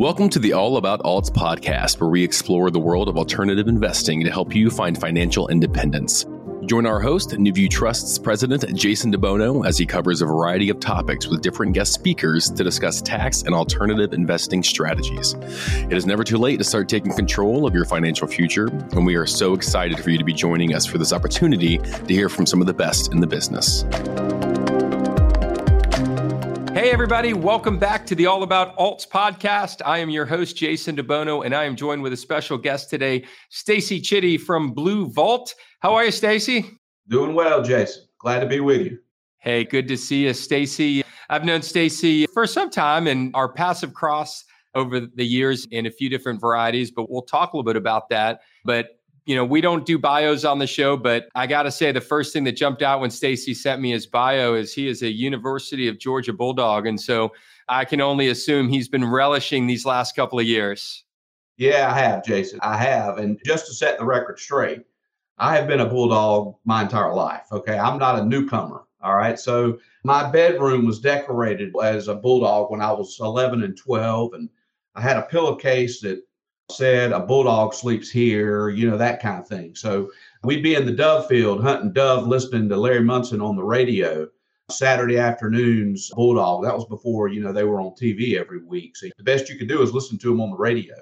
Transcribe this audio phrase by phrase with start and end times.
[0.00, 4.24] Welcome to the All About Alts podcast, where we explore the world of alternative investing
[4.24, 6.24] to help you find financial independence.
[6.64, 11.26] Join our host, NuView Trust's president, Jason DeBono, as he covers a variety of topics
[11.26, 15.34] with different guest speakers to discuss tax and alternative investing strategies.
[15.90, 19.16] It is never too late to start taking control of your financial future, and we
[19.16, 22.46] are so excited for you to be joining us for this opportunity to hear from
[22.46, 23.84] some of the best in the business.
[26.72, 29.82] Hey, everybody, welcome back to the All About Alts podcast.
[29.84, 33.24] I am your host, Jason DeBono, and I am joined with a special guest today,
[33.48, 35.52] Stacy Chitty from Blue Vault.
[35.80, 36.78] How are you, Stacy?
[37.08, 38.04] Doing well, Jason.
[38.20, 38.98] Glad to be with you.
[39.38, 41.02] Hey, good to see you, Stacy.
[41.28, 44.44] I've known Stacy for some time and our passive cross
[44.76, 48.08] over the years in a few different varieties, but we'll talk a little bit about
[48.10, 48.42] that.
[48.64, 51.92] But you know, we don't do bios on the show, but I got to say
[51.92, 55.02] the first thing that jumped out when Stacy sent me his bio is he is
[55.02, 56.86] a University of Georgia Bulldog.
[56.86, 57.32] And so
[57.68, 61.04] I can only assume he's been relishing these last couple of years.
[61.56, 62.58] Yeah, I have, Jason.
[62.62, 63.18] I have.
[63.18, 64.82] And just to set the record straight,
[65.38, 67.46] I have been a Bulldog my entire life.
[67.52, 67.78] Okay.
[67.78, 68.84] I'm not a newcomer.
[69.02, 69.38] All right.
[69.38, 74.34] So my bedroom was decorated as a Bulldog when I was 11 and 12.
[74.34, 74.48] And
[74.94, 76.22] I had a pillowcase that
[76.70, 79.74] said a bulldog sleeps here, you know, that kind of thing.
[79.74, 80.10] So
[80.44, 84.28] we'd be in the dove field hunting dove, listening to Larry Munson on the radio.
[84.70, 86.64] Saturday afternoons, Bulldog.
[86.64, 88.96] That was before, you know, they were on TV every week.
[88.96, 90.94] So the best you could do is listen to them on the radio.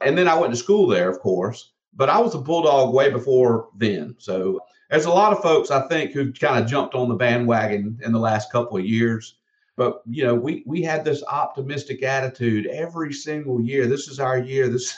[0.00, 3.10] And then I went to school there, of course, but I was a Bulldog way
[3.10, 4.14] before then.
[4.18, 7.98] So there's a lot of folks, I think, who've kind of jumped on the bandwagon
[8.04, 9.36] in the last couple of years.
[9.78, 13.86] But you know, we we had this optimistic attitude every single year.
[13.86, 14.68] This is our year.
[14.68, 14.94] This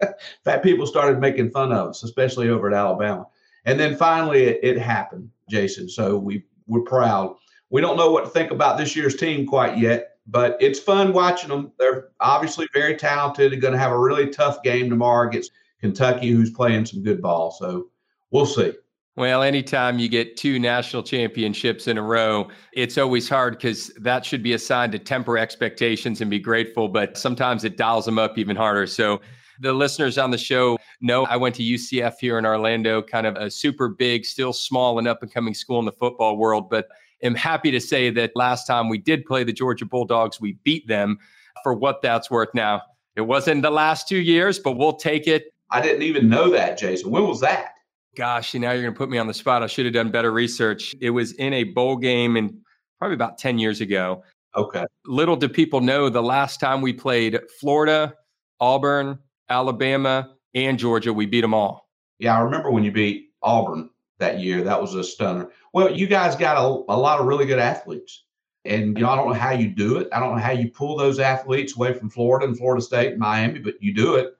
[0.44, 3.26] fat people started making fun of us, especially over at Alabama.
[3.64, 5.88] And then finally, it, it happened, Jason.
[5.88, 7.36] So we we're proud.
[7.70, 11.12] We don't know what to think about this year's team quite yet, but it's fun
[11.12, 11.70] watching them.
[11.78, 13.52] They're obviously very talented.
[13.52, 17.22] They're going to have a really tough game tomorrow against Kentucky, who's playing some good
[17.22, 17.52] ball.
[17.52, 17.86] So
[18.32, 18.72] we'll see.
[19.16, 24.26] Well, anytime you get two national championships in a row, it's always hard because that
[24.26, 28.18] should be a sign to temper expectations and be grateful, but sometimes it dials them
[28.18, 28.86] up even harder.
[28.86, 29.20] So,
[29.60, 33.36] the listeners on the show know I went to UCF here in Orlando, kind of
[33.36, 36.68] a super big, still small and up and coming school in the football world.
[36.68, 36.88] But
[37.22, 40.88] am happy to say that last time we did play the Georgia Bulldogs, we beat
[40.88, 41.18] them
[41.62, 42.82] for what that's worth now.
[43.14, 45.54] It wasn't the last two years, but we'll take it.
[45.70, 47.12] I didn't even know that, Jason.
[47.12, 47.73] When was that?
[48.16, 49.62] Gosh, now you're going to put me on the spot.
[49.62, 50.94] I should have done better research.
[51.00, 52.54] It was in a bowl game and
[52.98, 54.22] probably about 10 years ago.
[54.56, 54.84] Okay.
[55.06, 58.14] Little do people know the last time we played Florida,
[58.60, 61.88] Auburn, Alabama, and Georgia, we beat them all.
[62.18, 64.62] Yeah, I remember when you beat Auburn that year.
[64.62, 65.50] That was a stunner.
[65.72, 68.24] Well, you guys got a, a lot of really good athletes.
[68.64, 70.08] And you know, I don't know how you do it.
[70.12, 73.18] I don't know how you pull those athletes away from Florida and Florida State and
[73.18, 74.34] Miami, but you do it.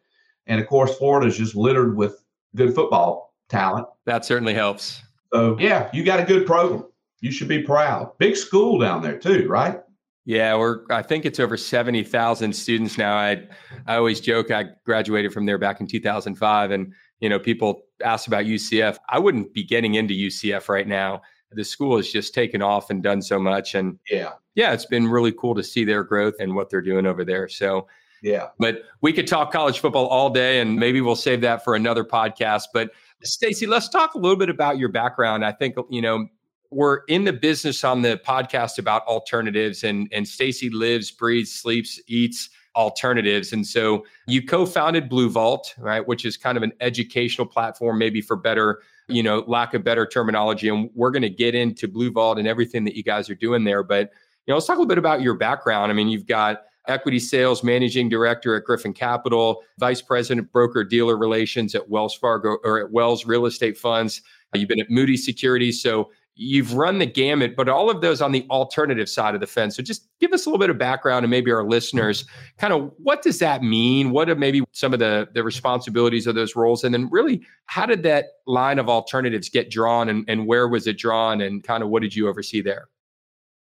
[0.47, 2.25] And of course, Florida is just littered with
[2.55, 3.87] good football talent.
[4.05, 5.03] That certainly helps.
[5.33, 6.85] So, yeah, you got a good program.
[7.21, 8.17] You should be proud.
[8.19, 9.81] Big school down there, too, right?
[10.27, 13.15] Yeah, we're I think it's over 70,000 students now.
[13.17, 13.47] I
[13.87, 18.27] I always joke I graduated from there back in 2005 and you know people ask
[18.27, 18.97] about UCF.
[19.11, 21.21] I wouldn't be getting into UCF right now.
[21.53, 24.33] The school has just taken off and done so much and yeah.
[24.55, 27.49] Yeah, it's been really cool to see their growth and what they're doing over there.
[27.49, 27.87] So
[28.23, 28.49] yeah.
[28.59, 32.05] But we could talk college football all day and maybe we'll save that for another
[32.05, 32.93] podcast, but
[33.23, 35.45] Stacy, let's talk a little bit about your background.
[35.45, 36.27] I think you know
[36.71, 42.01] we're in the business on the podcast about alternatives, and and Stacy lives, breathes, sleeps,
[42.07, 47.47] eats alternatives, and so you co-founded Blue Vault, right, which is kind of an educational
[47.47, 51.55] platform, maybe for better you know lack of better terminology, and we're going to get
[51.55, 54.11] into Blue Vault and everything that you guys are doing there, but
[54.47, 55.91] you know let's talk a little bit about your background.
[55.91, 61.17] I mean, you've got equity sales managing director at Griffin Capital, vice president broker dealer
[61.17, 64.23] relations at Wells Fargo or at Wells Real Estate Funds.
[64.55, 65.83] Uh, you've been at Moody Securities.
[65.83, 69.47] So you've run the gamut, but all of those on the alternative side of the
[69.47, 69.77] fence.
[69.77, 72.25] So just give us a little bit of background and maybe our listeners
[72.59, 74.11] kind of what does that mean?
[74.11, 76.83] What are maybe some of the, the responsibilities of those roles?
[76.83, 80.87] And then really, how did that line of alternatives get drawn and, and where was
[80.87, 82.89] it drawn and kind of what did you oversee there?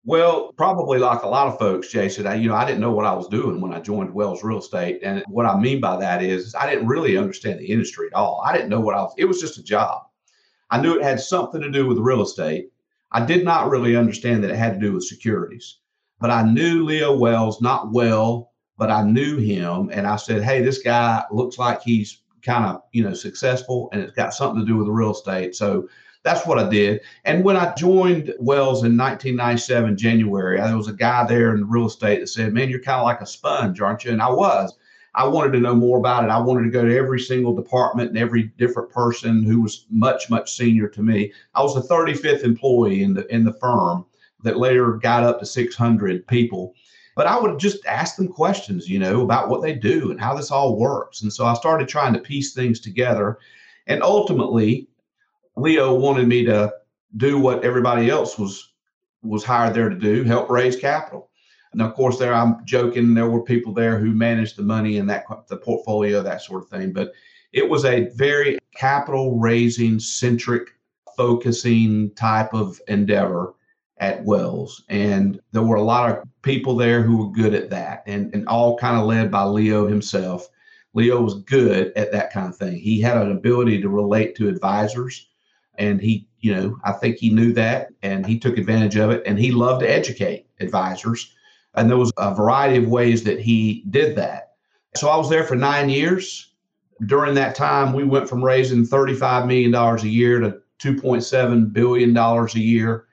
[0.07, 3.07] Well, probably like a lot of folks, Jason, I, you know, I didn't know what
[3.07, 4.99] I was doing when I joined Wells Real Estate.
[5.01, 8.39] And what I mean by that is I didn't really understand the industry at all.
[8.45, 10.03] I didn't know what I was, it was just a job.
[10.69, 12.69] I knew it had something to do with real estate.
[13.13, 15.77] I did not really understand that it had to do with securities,
[16.19, 19.89] but I knew Leo Wells not well, but I knew him.
[19.91, 24.03] And I said, Hey, this guy looks like he's kind of, you know, successful and
[24.03, 25.55] it's got something to do with real estate.
[25.55, 25.87] So
[26.25, 27.01] that's what I did.
[27.23, 31.85] And when I joined Wells in 1997, January, there was a guy there in real
[31.85, 34.11] estate that said, Man, you're kind of like a sponge, aren't you?
[34.11, 34.73] And I was.
[35.13, 36.31] I wanted to know more about it.
[36.31, 40.29] I wanted to go to every single department and every different person who was much,
[40.31, 41.31] much senior to me.
[41.53, 44.05] I was the 35th employee in the in the firm
[44.41, 46.73] that later got up to 600 people.
[47.15, 50.33] But I would just ask them questions, you know, about what they do and how
[50.33, 51.21] this all works.
[51.21, 53.37] And so I started trying to piece things together.
[53.87, 54.89] And ultimately,
[55.57, 56.73] Leo wanted me to
[57.17, 58.73] do what everybody else was
[59.23, 61.31] was hired there to do, help raise capital.
[61.71, 63.13] And of course, there I'm joking.
[63.13, 66.69] There were people there who managed the money and that the portfolio, that sort of
[66.69, 66.93] thing.
[66.93, 67.11] But
[67.51, 70.69] it was a very capital raising centric,
[71.17, 73.55] focusing type of endeavor
[73.97, 74.83] at Wells.
[74.89, 78.47] And there were a lot of people there who were good at that, and and
[78.47, 80.47] all kind of led by Leo himself.
[80.93, 82.77] Leo was good at that kind of thing.
[82.77, 85.27] He had an ability to relate to advisors,
[85.77, 89.23] and he, you know, I think he knew that, and he took advantage of it.
[89.25, 91.35] And he loved to educate advisors
[91.75, 94.53] and there was a variety of ways that he did that.
[94.95, 96.53] So I was there for nine years.
[97.05, 102.47] During that time, we went from raising $35 million a year to $2.7 billion a
[102.53, 103.07] year.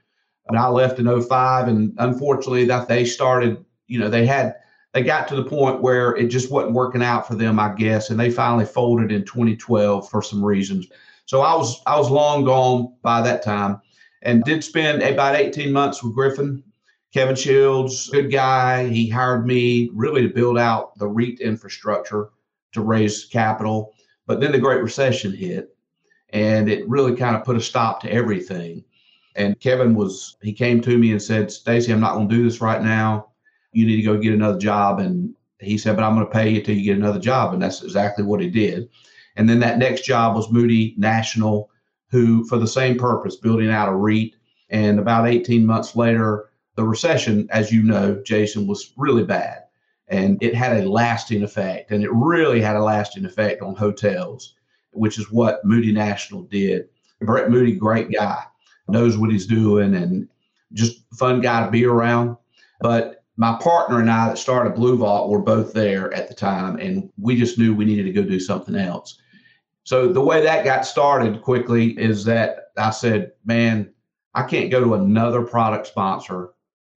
[0.46, 1.68] And I left in 05.
[1.68, 4.54] And unfortunately, that they started, you know, they had,
[4.92, 8.10] they got to the point where it just wasn't working out for them, I guess.
[8.10, 10.86] And they finally folded in 2012 for some reasons.
[11.26, 13.80] So I was, I was long gone by that time
[14.22, 16.62] and did spend about 18 months with Griffin
[17.12, 18.88] Kevin Shields, good guy.
[18.88, 22.30] He hired me really to build out the REIT infrastructure
[22.72, 23.92] to raise capital.
[24.26, 25.76] But then the Great Recession hit
[26.30, 28.82] and it really kind of put a stop to everything.
[29.36, 32.44] And Kevin was, he came to me and said, Stacy, I'm not going to do
[32.44, 33.28] this right now.
[33.72, 34.98] You need to go get another job.
[34.98, 37.52] And he said, but I'm going to pay you till you get another job.
[37.52, 38.88] And that's exactly what he did.
[39.36, 41.70] And then that next job was Moody National,
[42.10, 44.34] who, for the same purpose, building out a REIT.
[44.70, 49.62] And about 18 months later, the recession, as you know, Jason, was really bad
[50.12, 51.90] and it had a lasting effect.
[51.90, 54.54] And it really had a lasting effect on hotels,
[54.92, 56.88] which is what Moody National did.
[57.22, 58.44] Brett Moody, great guy,
[58.88, 60.28] knows what he's doing and
[60.74, 62.36] just fun guy to be around.
[62.80, 66.78] But my partner and I that started Blue Vault were both there at the time,
[66.78, 69.18] and we just knew we needed to go do something else.
[69.84, 73.92] So the way that got started quickly is that I said, man,
[74.34, 76.50] I can't go to another product sponsor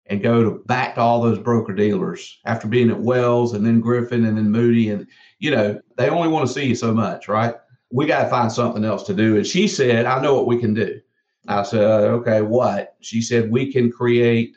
[0.07, 3.79] and go to back to all those broker dealers after being at Wells and then
[3.79, 4.89] Griffin and then Moody.
[4.89, 5.07] And,
[5.39, 7.55] you know, they only want to see you so much, right?
[7.91, 9.37] We got to find something else to do.
[9.37, 11.01] And she said, I know what we can do.
[11.47, 12.95] I said, okay, what?
[13.01, 14.55] She said, we can create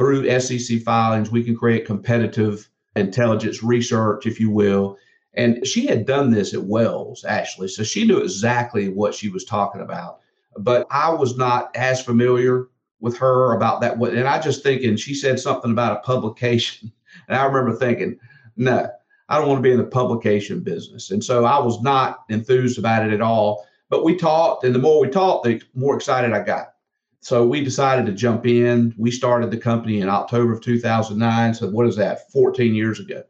[0.00, 4.96] through SEC filings, we can create competitive intelligence research, if you will.
[5.34, 7.68] And she had done this at Wells, actually.
[7.68, 10.20] So she knew exactly what she was talking about.
[10.56, 12.68] But I was not as familiar
[13.00, 13.96] with her about that.
[13.96, 16.90] And I just thinking, she said something about a publication.
[17.28, 18.18] And I remember thinking,
[18.56, 18.88] no,
[19.28, 21.10] I don't want to be in the publication business.
[21.10, 23.66] And so I was not enthused about it at all.
[23.88, 26.74] But we talked, and the more we talked, the more excited I got.
[27.20, 28.94] So we decided to jump in.
[28.96, 31.54] We started the company in October of 2009.
[31.54, 32.30] So what is that?
[32.32, 33.22] 14 years ago.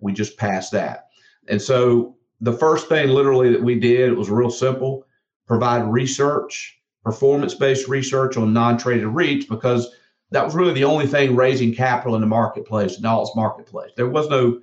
[0.00, 1.08] We just passed that.
[1.48, 5.06] And so the first thing literally that we did, it was real simple,
[5.46, 9.94] provide research performance based research on non traded REITs because
[10.30, 13.92] that was really the only thing raising capital in the marketplace, the alts marketplace.
[13.96, 14.60] There was no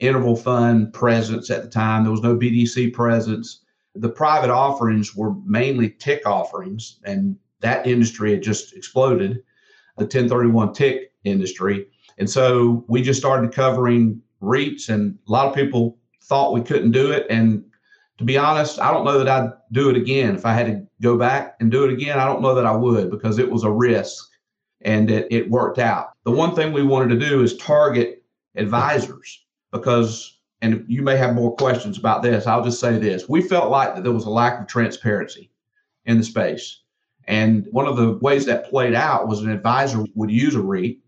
[0.00, 3.60] interval fund presence at the time, there was no BDC presence.
[3.94, 9.42] The private offerings were mainly TIC offerings, and that industry had just exploded,
[9.96, 11.86] the 1031 TIC industry.
[12.18, 16.92] And so we just started covering REITs, and a lot of people thought we couldn't
[16.92, 17.26] do it.
[17.30, 17.64] And
[18.18, 20.34] to be honest, I don't know that I'd do it again.
[20.34, 22.76] If I had to go back and do it again, I don't know that I
[22.76, 24.28] would because it was a risk
[24.82, 26.12] and it, it worked out.
[26.24, 28.22] The one thing we wanted to do is target
[28.56, 33.28] advisors because, and you may have more questions about this, I'll just say this.
[33.28, 35.50] We felt like that there was a lack of transparency
[36.04, 36.83] in the space.
[37.26, 40.98] And one of the ways that played out was an advisor would use a REIT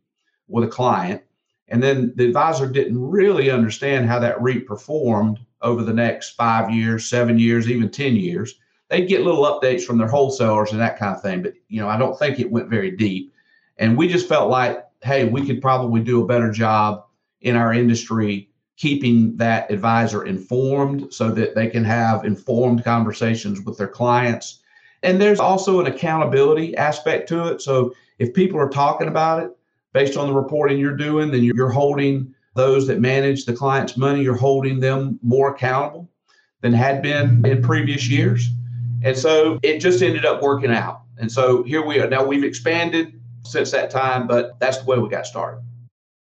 [0.49, 1.23] with a client,
[1.69, 6.71] and then the advisor didn't really understand how that REIT performed over the next five
[6.71, 8.55] years, seven years, even 10 years.
[8.89, 11.43] They'd get little updates from their wholesalers and that kind of thing.
[11.43, 13.33] But, you know, I don't think it went very deep.
[13.79, 17.05] And we just felt like, hey, we could probably do a better job
[17.41, 23.77] in our industry keeping that advisor informed so that they can have informed conversations with
[23.79, 24.61] their clients.
[25.03, 27.61] And there's also an accountability aspect to it.
[27.61, 29.51] So if people are talking about it
[29.93, 34.23] based on the reporting you're doing, then you're holding those that manage the client's money,
[34.23, 36.09] you're holding them more accountable
[36.63, 38.49] than had been in previous years.
[39.03, 41.03] And so it just ended up working out.
[41.19, 42.09] And so here we are.
[42.09, 45.63] Now we've expanded since that time, but that's the way we got started.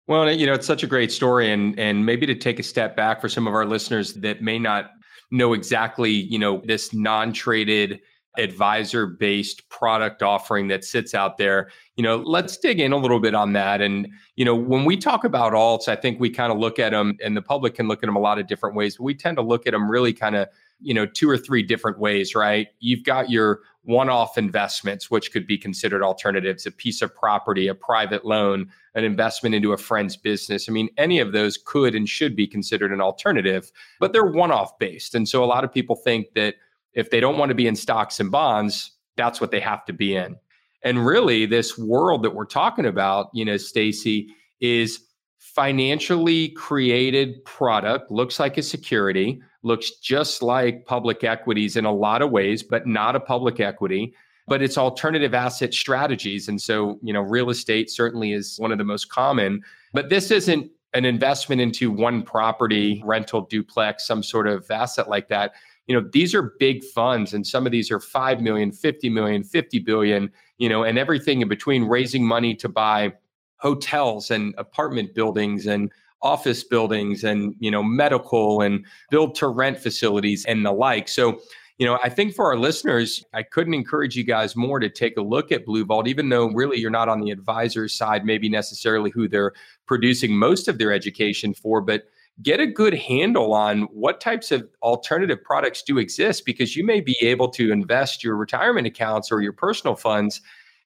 [0.08, 2.96] Well, you know, it's such a great story and and maybe to take a step
[2.96, 4.92] back for some of our listeners that may not
[5.32, 8.02] know exactly, you know, this non-traded
[8.38, 11.70] advisor based product offering that sits out there.
[11.98, 13.82] You know, let's dig in a little bit on that.
[13.82, 16.92] And, you know, when we talk about alts, I think we kind of look at
[16.92, 19.14] them and the public can look at them a lot of different ways, but we
[19.14, 20.48] tend to look at them really kind of,
[20.82, 22.68] you know, two or three different ways, right?
[22.80, 27.68] You've got your one off investments, which could be considered alternatives, a piece of property,
[27.68, 30.68] a private loan, an investment into a friend's business.
[30.68, 34.52] I mean, any of those could and should be considered an alternative, but they're one
[34.52, 35.16] off based.
[35.16, 36.56] And so a lot of people think that
[36.94, 39.94] if they don't want to be in stocks and bonds, that's what they have to
[39.94, 40.36] be in.
[40.84, 45.00] And really, this world that we're talking about, you know, Stacy, is
[45.38, 52.22] financially created product, looks like a security, looks just like public equities in a lot
[52.22, 54.14] of ways, but not a public equity.
[54.46, 56.50] But it's alternative asset strategies.
[56.50, 59.62] And so, you know, real estate certainly is one of the most common.
[59.94, 65.30] But this isn't an investment into one property, rental, duplex, some sort of asset like
[65.30, 65.54] that
[65.88, 69.44] you know these are big funds and some of these are 5 million 50 million
[69.44, 73.14] 50 billion you know and everything in between raising money to buy
[73.58, 79.78] hotels and apartment buildings and office buildings and you know medical and build to rent
[79.78, 81.08] facilities and the like.
[81.10, 81.42] So
[81.80, 85.18] you know i think for our listeners i couldn't encourage you guys more to take
[85.18, 88.48] a look at blue vault even though really you're not on the advisor side maybe
[88.48, 89.54] necessarily who they're
[89.88, 92.04] producing most of their education for but
[92.42, 97.00] get a good handle on what types of alternative products do exist because you may
[97.00, 100.42] be able to invest your retirement accounts or your personal funds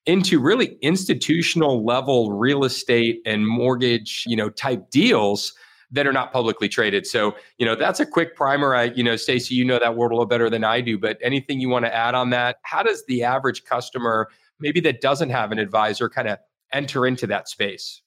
[0.06, 5.54] into really institutional level real estate and mortgage, you know, type deals
[5.92, 7.06] that are not publicly traded.
[7.06, 8.76] So, you know, that's a quick primer.
[8.76, 11.18] I, you know, Stacy, you know that world a little better than I do, but
[11.22, 12.58] anything you want to add on that?
[12.64, 16.40] How does the average customer, maybe that doesn't have an advisor, kind of
[16.74, 18.02] enter into that space?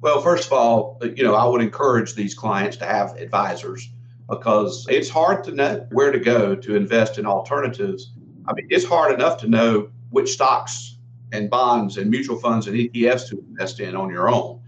[0.00, 3.88] Well, first of all, you know, I would encourage these clients to have advisors
[4.28, 8.12] because it's hard to know where to go to invest in alternatives.
[8.46, 10.98] I mean, it's hard enough to know which stocks
[11.32, 14.60] and bonds and mutual funds and ETFs to invest in on your own.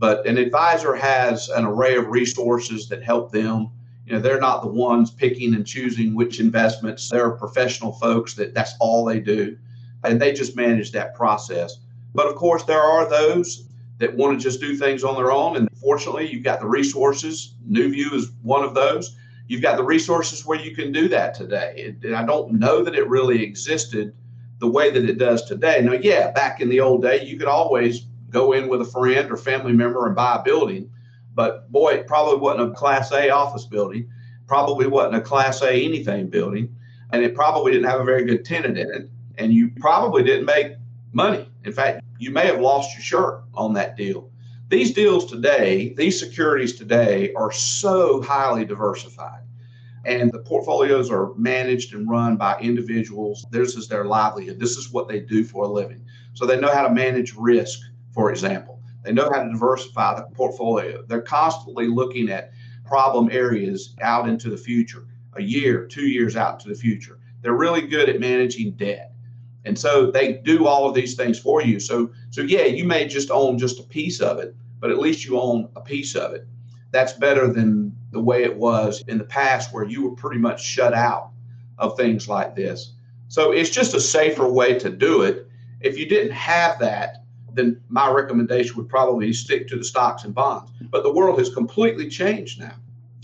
[0.00, 3.70] But an advisor has an array of resources that help them.
[4.04, 7.08] You know, they're not the ones picking and choosing which investments.
[7.08, 9.56] They're professional folks that that's all they do.
[10.02, 11.78] And they just manage that process.
[12.14, 13.68] But of course, there are those
[14.02, 15.56] that want to just do things on their own.
[15.56, 17.54] And fortunately, you've got the resources.
[17.70, 19.16] NuView is one of those.
[19.46, 21.94] You've got the resources where you can do that today.
[22.02, 24.12] And I don't know that it really existed
[24.58, 25.80] the way that it does today.
[25.82, 29.30] Now, yeah, back in the old day, you could always go in with a friend
[29.30, 30.90] or family member and buy a building.
[31.32, 34.10] But boy, it probably wasn't a Class A office building,
[34.48, 36.74] probably wasn't a Class A anything building,
[37.12, 39.08] and it probably didn't have a very good tenant in it.
[39.38, 40.72] And you probably didn't make
[41.12, 41.48] money.
[41.64, 44.30] In fact, you may have lost your shirt on that deal.
[44.68, 49.40] These deals today, these securities today are so highly diversified.
[50.04, 53.44] And the portfolios are managed and run by individuals.
[53.50, 54.60] This is their livelihood.
[54.60, 56.04] This is what they do for a living.
[56.34, 57.80] So they know how to manage risk,
[58.12, 58.80] for example.
[59.02, 61.04] They know how to diversify the portfolio.
[61.06, 62.52] They're constantly looking at
[62.86, 67.18] problem areas out into the future, a year, two years out into the future.
[67.40, 69.11] They're really good at managing debt.
[69.64, 71.78] And so they do all of these things for you.
[71.78, 75.24] So so yeah, you may just own just a piece of it, but at least
[75.24, 76.46] you own a piece of it.
[76.90, 80.62] That's better than the way it was in the past where you were pretty much
[80.62, 81.30] shut out
[81.78, 82.92] of things like this.
[83.28, 85.48] So it's just a safer way to do it.
[85.80, 90.34] If you didn't have that, then my recommendation would probably stick to the stocks and
[90.34, 90.70] bonds.
[90.90, 92.74] But the world has completely changed now.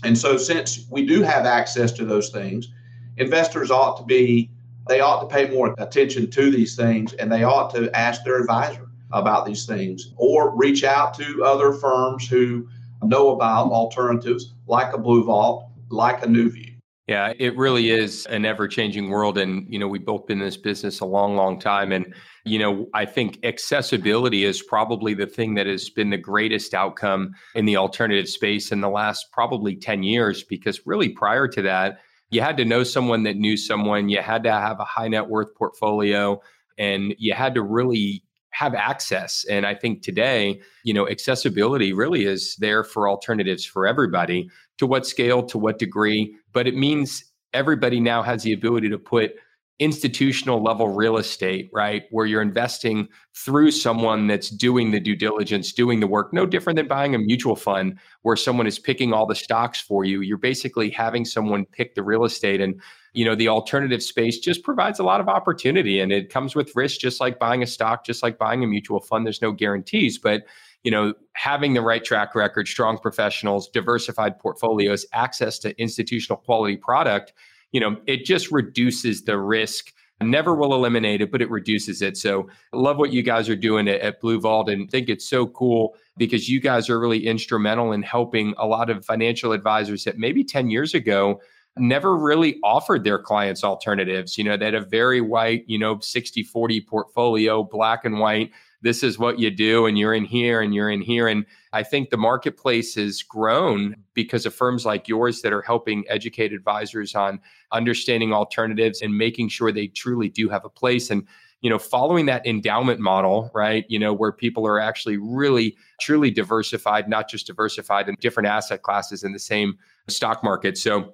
[0.03, 2.69] And so since we do have access to those things,
[3.17, 4.49] investors ought to be
[4.89, 8.39] they ought to pay more attention to these things and they ought to ask their
[8.41, 12.67] advisor about these things or reach out to other firms who
[13.03, 16.75] know about alternatives like a Blue Vault, like a NuView.
[17.07, 19.39] Yeah, it really is an ever changing world.
[19.39, 21.91] And, you know, we've both been in this business a long, long time.
[21.91, 22.13] And,
[22.45, 27.33] you know, I think accessibility is probably the thing that has been the greatest outcome
[27.55, 31.99] in the alternative space in the last probably 10 years, because really prior to that,
[32.29, 34.09] you had to know someone that knew someone.
[34.09, 36.39] You had to have a high net worth portfolio
[36.77, 39.45] and you had to really have access.
[39.49, 44.49] And I think today, you know, accessibility really is there for alternatives for everybody.
[44.79, 48.97] To what scale, to what degree, but it means everybody now has the ability to
[48.97, 49.33] put
[49.79, 52.03] institutional level real estate, right?
[52.11, 56.75] Where you're investing through someone that's doing the due diligence, doing the work, no different
[56.75, 60.19] than buying a mutual fund where someone is picking all the stocks for you.
[60.19, 62.59] You're basically having someone pick the real estate.
[62.59, 62.81] And,
[63.13, 66.75] you know, the alternative space just provides a lot of opportunity and it comes with
[66.75, 69.25] risk, just like buying a stock, just like buying a mutual fund.
[69.25, 70.43] There's no guarantees, but
[70.83, 76.77] you know, having the right track record, strong professionals, diversified portfolios, access to institutional quality
[76.77, 77.33] product
[77.71, 79.93] you know, it just reduces the risk.
[80.21, 82.17] Never will eliminate it, but it reduces it.
[82.17, 85.25] So I love what you guys are doing at, at Blue Vault and think it's
[85.25, 90.03] so cool because you guys are really instrumental in helping a lot of financial advisors
[90.03, 91.39] that maybe 10 years ago
[91.77, 94.37] never really offered their clients alternatives.
[94.37, 98.51] You know, they had a very white, you know, 60 40 portfolio, black and white
[98.81, 101.27] this is what you do and you're in here and you're in here.
[101.27, 106.03] And i think the marketplace has grown because of firms like yours that are helping
[106.09, 107.39] educate advisors on
[107.71, 111.09] understanding alternatives and making sure they truly do have a place.
[111.09, 111.27] And
[111.61, 116.31] you know following that endowment model right you know where people are actually really truly
[116.31, 119.77] diversified not just diversified in different asset classes in the same
[120.09, 120.77] stock market.
[120.77, 121.13] So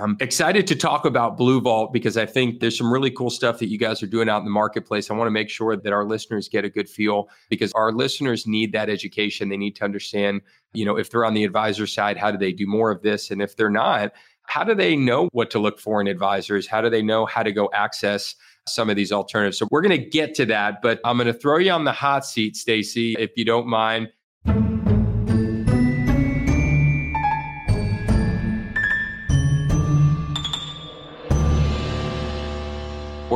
[0.00, 3.58] I'm excited to talk about Blue Vault because I think there's some really cool stuff
[3.58, 5.10] that you guys are doing out in the marketplace.
[5.10, 8.46] I want to make sure that our listeners get a good feel because our listeners
[8.46, 9.48] need that education.
[9.50, 10.40] They need to understand,
[10.72, 13.30] you know, if they're on the advisor side, how do they do more of this?
[13.30, 14.12] And if they're not,
[14.44, 16.66] how do they know what to look for in advisors?
[16.66, 18.34] How do they know how to go access
[18.66, 19.58] some of these alternatives?
[19.58, 21.92] So we're going to get to that, but I'm going to throw you on the
[21.92, 24.08] hot seat, Stacy, if you don't mind.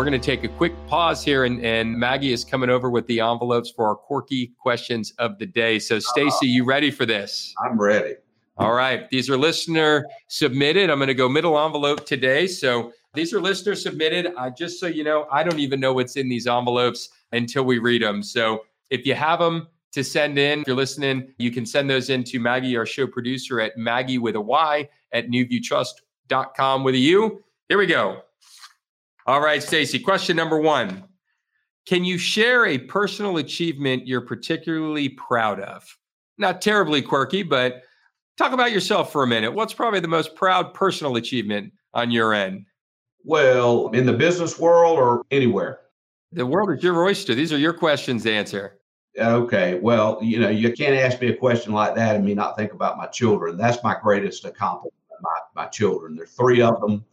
[0.04, 3.06] We're going to take a quick pause here, and, and Maggy is coming over with
[3.06, 5.78] the envelopes for our quirky questions of the day.
[5.78, 7.54] So, Stacy, you ready for this?
[7.64, 8.16] I'm ready.
[8.58, 9.08] All right.
[9.08, 10.90] These are listener submitted.
[10.90, 12.46] I'm going to go middle envelope today.
[12.46, 14.34] So, these are listener submitted.
[14.36, 17.78] Uh, just so you know, I don't even know what's in these envelopes until we
[17.78, 18.22] read them.
[18.22, 20.60] So, if you have them, to send in.
[20.60, 24.18] If you're listening, you can send those in to Maggy, our show producer at Maggy
[24.18, 27.42] with a Y at nuviewtrust.com with a U.
[27.70, 28.23] Here we go.
[29.26, 31.04] All right, Stacy, question number one.
[31.86, 35.82] Can you share a personal achievement you're particularly proud of?
[36.36, 37.84] Not terribly quirky, but
[38.36, 39.52] talk about yourself for a minute.
[39.52, 42.66] What's probably the most proud personal achievement on your end?
[43.24, 45.80] Well, in the business world or anywhere?
[46.32, 47.34] The world is your oyster.
[47.34, 48.78] These are your questions to answer.
[49.18, 49.78] Okay.
[49.80, 52.72] Well, you know, you can't ask me a question like that and me not think
[52.72, 53.56] about my children.
[53.56, 56.16] That's my greatest accomplishment, my, my children.
[56.16, 57.04] There are three of them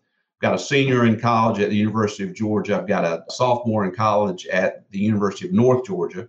[0.41, 2.75] got a senior in college at the University of Georgia.
[2.77, 6.27] I've got a sophomore in college at the University of North Georgia.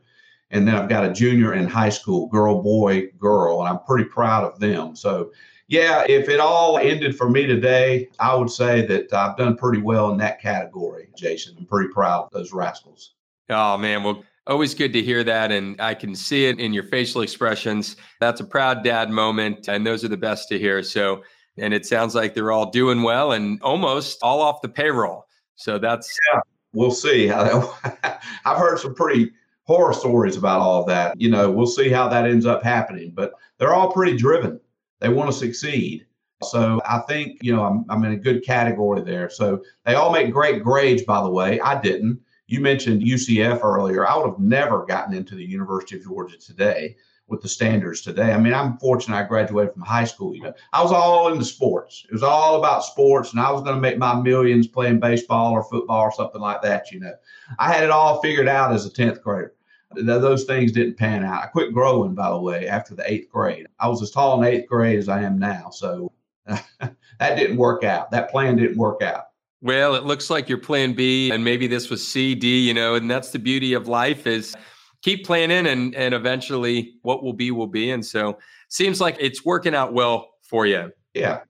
[0.50, 3.60] And then I've got a junior in high school, girl, boy, girl.
[3.60, 4.94] And I'm pretty proud of them.
[4.94, 5.32] So,
[5.68, 9.80] yeah, if it all ended for me today, I would say that I've done pretty
[9.80, 11.56] well in that category, Jason.
[11.58, 13.14] I'm pretty proud of those rascals.
[13.48, 14.04] Oh, man.
[14.04, 15.50] Well, always good to hear that.
[15.52, 17.96] And I can see it in your facial expressions.
[18.20, 19.68] That's a proud dad moment.
[19.68, 20.82] And those are the best to hear.
[20.82, 21.22] So,
[21.58, 25.26] and it sounds like they're all doing well and almost all off the payroll.
[25.54, 26.40] So that's yeah,
[26.72, 27.30] we'll see.
[27.30, 29.32] I've heard some pretty
[29.64, 31.20] horror stories about all of that.
[31.20, 34.60] You know, we'll see how that ends up happening, but they're all pretty driven.
[35.00, 36.06] They want to succeed.
[36.42, 39.30] So I think, you know, I'm, I'm in a good category there.
[39.30, 41.60] So they all make great grades, by the way.
[41.60, 42.20] I didn't.
[42.48, 44.06] You mentioned UCF earlier.
[44.06, 46.96] I would have never gotten into the University of Georgia today
[47.32, 48.32] with the standards today.
[48.32, 50.36] I mean, I'm fortunate I graduated from high school.
[50.36, 52.04] You know, I was all into sports.
[52.08, 55.52] It was all about sports, and I was going to make my millions playing baseball
[55.52, 56.92] or football or something like that.
[56.92, 57.14] You know,
[57.58, 59.54] I had it all figured out as a tenth grader.
[59.94, 61.42] Those things didn't pan out.
[61.42, 63.66] I quit growing, by the way, after the eighth grade.
[63.80, 65.70] I was as tall in eighth grade as I am now.
[65.70, 66.12] So
[66.46, 68.10] that didn't work out.
[68.10, 69.24] That plan didn't work out.
[69.62, 72.94] Well, it looks like your plan B, and maybe this was C, D, you know,
[72.96, 74.56] and that's the beauty of life is
[75.02, 77.90] keep planning and and eventually what will be will be.
[77.90, 78.38] And so
[78.68, 80.90] seems like it's working out well for you.
[81.14, 81.40] Yeah.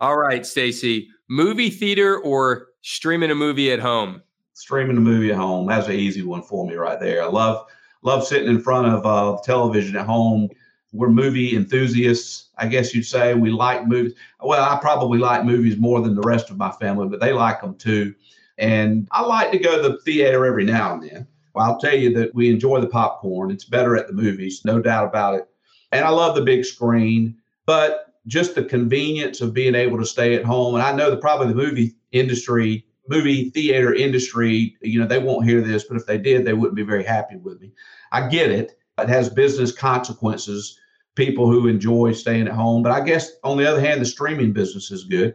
[0.00, 1.08] All right, Stacy.
[1.28, 4.22] Movie theater or streaming a movie at home?
[4.52, 5.66] Streaming a movie at home.
[5.66, 7.22] That's an easy one for me right there.
[7.22, 7.66] I love
[8.02, 10.48] love sitting in front of uh, television at home.
[10.92, 13.34] We're movie enthusiasts, I guess you'd say.
[13.34, 14.14] We like movies.
[14.42, 17.60] Well, I probably like movies more than the rest of my family, but they like
[17.60, 18.14] them too.
[18.56, 21.26] And I like to go to the theater every now and then.
[21.58, 23.50] Well, I'll tell you that we enjoy the popcorn.
[23.50, 25.48] It's better at the movies, no doubt about it.
[25.90, 30.36] And I love the big screen, but just the convenience of being able to stay
[30.36, 30.76] at home.
[30.76, 35.46] And I know that probably the movie industry, movie theater industry, you know, they won't
[35.46, 37.72] hear this, but if they did, they wouldn't be very happy with me.
[38.12, 38.78] I get it.
[38.96, 40.78] It has business consequences,
[41.16, 42.84] people who enjoy staying at home.
[42.84, 45.34] But I guess on the other hand, the streaming business is good.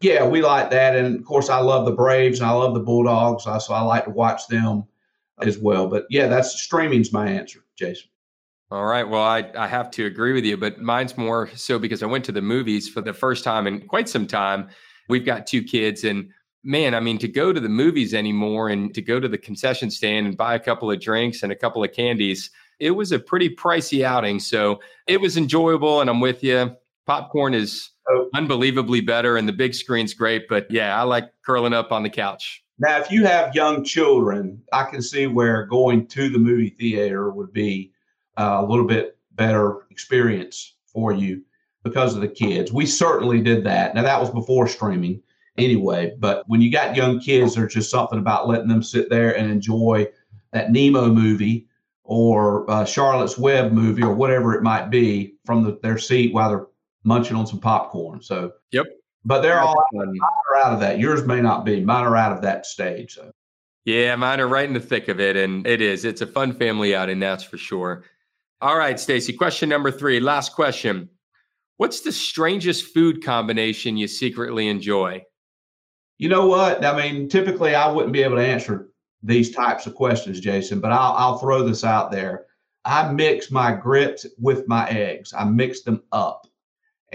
[0.00, 0.94] Yeah, we like that.
[0.94, 3.42] And of course, I love the Braves and I love the Bulldogs.
[3.42, 4.84] So I like to watch them
[5.42, 5.88] as well.
[5.88, 8.08] But yeah, that's streaming's my answer, Jason.
[8.70, 9.08] All right.
[9.08, 12.24] Well, I, I have to agree with you, but mine's more so because I went
[12.24, 14.68] to the movies for the first time in quite some time.
[15.08, 16.30] We've got two kids, and
[16.64, 19.88] man, I mean, to go to the movies anymore and to go to the concession
[19.88, 23.20] stand and buy a couple of drinks and a couple of candies, it was a
[23.20, 24.40] pretty pricey outing.
[24.40, 26.74] So it was enjoyable, and I'm with you.
[27.06, 28.28] Popcorn is oh.
[28.34, 30.48] unbelievably better, and the big screen's great.
[30.48, 32.64] But yeah, I like curling up on the couch.
[32.78, 37.30] Now, if you have young children, I can see where going to the movie theater
[37.30, 37.92] would be
[38.36, 41.42] uh, a little bit better experience for you
[41.82, 42.72] because of the kids.
[42.72, 43.94] We certainly did that.
[43.94, 45.22] Now, that was before streaming
[45.56, 49.36] anyway, but when you got young kids, there's just something about letting them sit there
[49.36, 50.06] and enjoy
[50.52, 51.66] that Nemo movie
[52.04, 56.50] or uh, Charlotte's Web movie or whatever it might be from the, their seat while
[56.50, 56.66] they're
[57.04, 58.20] munching on some popcorn.
[58.20, 58.84] So, yep.
[59.26, 60.18] But they're all mine
[60.52, 61.00] are out of that.
[61.00, 61.84] Yours may not be.
[61.84, 63.14] Mine are out of that stage.
[63.14, 63.32] So.
[63.84, 66.04] Yeah, mine are right in the thick of it, and it is.
[66.04, 68.04] It's a fun family outing, that's for sure.
[68.60, 69.32] All right, Stacy.
[69.32, 70.20] Question number three.
[70.20, 71.08] Last question.
[71.76, 75.24] What's the strangest food combination you secretly enjoy?
[76.18, 76.84] You know what?
[76.84, 78.90] I mean, typically I wouldn't be able to answer
[79.22, 82.46] these types of questions, Jason, but I'll, I'll throw this out there.
[82.84, 85.34] I mix my grits with my eggs.
[85.36, 86.46] I mix them up.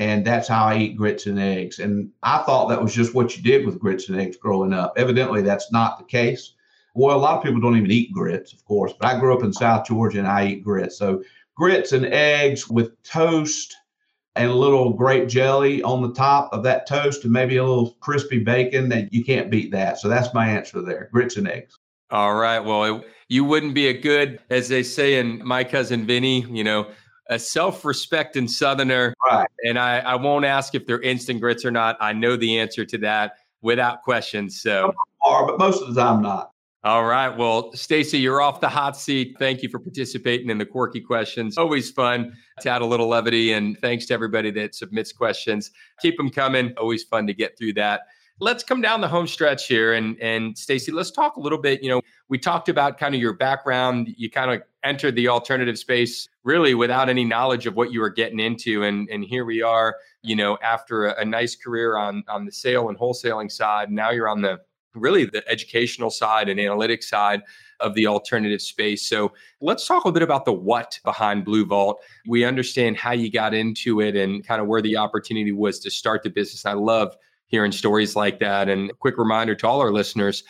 [0.02, 1.78] And that's how I eat grits and eggs.
[1.78, 4.94] And I thought that was just what you did with grits and eggs growing up.
[4.98, 6.56] Evidently, that's not the case.
[6.96, 9.44] Well, a lot of people don't even eat grits, of course, but I grew up
[9.44, 10.98] in South Georgia and I eat grits.
[10.98, 11.22] So
[11.56, 13.76] grits and eggs with toast
[14.36, 17.92] and a little grape jelly on the top of that toast and maybe a little
[18.00, 20.00] crispy bacon that you can't beat that.
[20.00, 21.76] So that's my answer there grits and eggs.
[22.10, 22.60] All right.
[22.60, 26.64] Well, it, you wouldn't be a good, as they say in my cousin Vinny, you
[26.64, 26.88] know,
[27.30, 29.14] a self-respecting Southerner.
[29.39, 29.50] Right.
[29.65, 31.98] And I, I won't ask if they're instant grits or not.
[32.00, 34.50] I know the answer to that without question.
[34.50, 36.52] So, are, but most of the time not.
[36.84, 37.30] All right.
[37.30, 39.36] Well, Stacy, you're off the hot seat.
[39.38, 41.56] Thank you for participating in the quirky questions.
[41.56, 43.54] Always fun to add a little levity.
[43.54, 45.70] And thanks to everybody that submits questions.
[46.02, 46.74] Keep them coming.
[46.78, 48.02] Always fun to get through that.
[48.39, 49.94] Let's come down the home stretch here.
[49.94, 51.84] And, and Stacy, let's talk a little bit.
[51.84, 54.13] You know, we talked about kind of your background.
[54.17, 58.10] You kind of entered the alternative space really without any knowledge of what you were
[58.10, 58.84] getting into.
[58.84, 62.52] And, and here we are, you know, after a, a nice career on, on the
[62.52, 63.91] sale and wholesaling side.
[63.91, 64.60] Now you're on the
[64.96, 67.41] really the educational side and analytics side
[67.80, 69.08] of the alternative space.
[69.08, 72.02] So let's talk a bit about the what behind Blue Vault.
[72.28, 75.91] We understand how you got into it and kind of where the opportunity was to
[75.91, 76.65] start the business.
[76.65, 77.15] I love
[77.52, 78.70] hearing stories like that.
[78.70, 80.44] And a quick reminder to all our listeners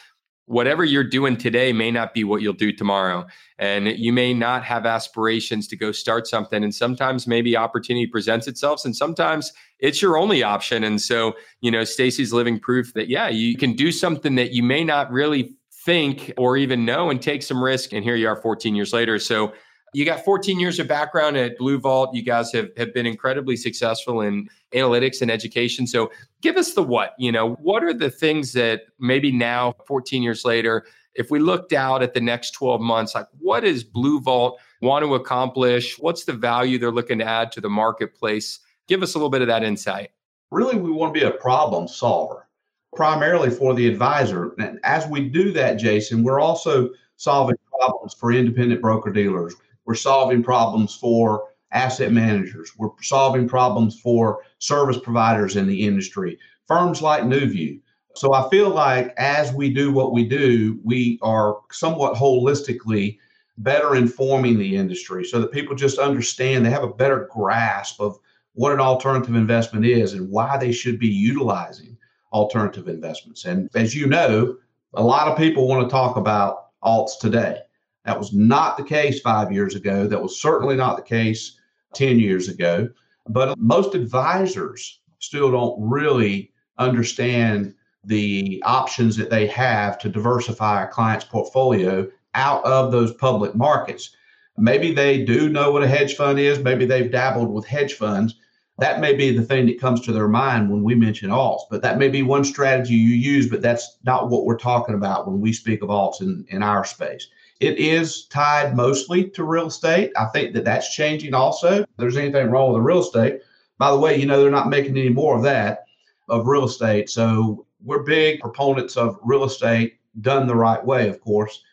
[0.52, 3.26] whatever you're doing today may not be what you'll do tomorrow.
[3.58, 6.62] And you may not have aspirations to go start something.
[6.62, 10.84] And sometimes maybe opportunity presents itself, and sometimes it's your only option.
[10.84, 14.62] And so, you know, Stacy's living proof that, yeah, you can do something that you
[14.62, 17.94] may not really think or even know and take some risk.
[17.94, 19.20] And here you are 14 years later.
[19.20, 19.54] So,
[19.94, 22.16] you got 14 years of background at Blue Vault.
[22.16, 25.86] You guys have, have been incredibly successful in analytics and education.
[25.86, 30.24] So give us the what, you know, what are the things that maybe now, 14
[30.24, 34.22] years later, if we looked out at the next 12 months, like what does Blue
[34.22, 36.00] Vault want to accomplish?
[36.00, 38.60] What's the value they're looking to add to the marketplace?
[38.88, 40.12] Give us a little bit of that insight.
[40.52, 42.48] Really, we want to be a problem solver,
[42.96, 44.54] primarily for the advisor.
[44.58, 49.56] And as we do that, Jason, we're also solving problems for independent broker dealers
[49.92, 52.72] we're solving problems for asset managers.
[52.78, 57.82] We're solving problems for service providers in the industry, firms like NuView.
[58.16, 63.18] So I feel like as we do what we do, we are somewhat holistically
[63.58, 68.18] better informing the industry so that people just understand they have a better grasp of
[68.54, 71.98] what an alternative investment is and why they should be utilizing
[72.32, 73.44] alternative investments.
[73.44, 74.56] And as you know,
[74.94, 77.60] a lot of people want to talk about alts today.
[78.06, 80.08] That was not the case five years ago.
[80.08, 81.58] That was certainly not the case
[81.94, 82.90] 10 years ago.
[83.30, 90.88] But most advisors still don't really understand the options that they have to diversify a
[90.88, 94.16] client's portfolio out of those public markets.
[94.58, 98.36] Maybe they do know what a hedge fund is, maybe they've dabbled with hedge funds.
[98.80, 101.84] That may be the thing that comes to their mind when we mention alts, but
[101.84, 105.40] that may be one strategy you use, but that's not what we're talking about when
[105.40, 107.28] we speak of alts in, in our space.
[107.62, 110.12] It is tied mostly to real estate.
[110.18, 111.84] I think that that's changing also.
[111.84, 113.42] If there's anything wrong with the real estate.
[113.78, 115.86] By the way, you know, they're not making any more of that,
[116.28, 117.10] of real estate.
[117.10, 121.64] So we're big proponents of real estate done the right way, of course.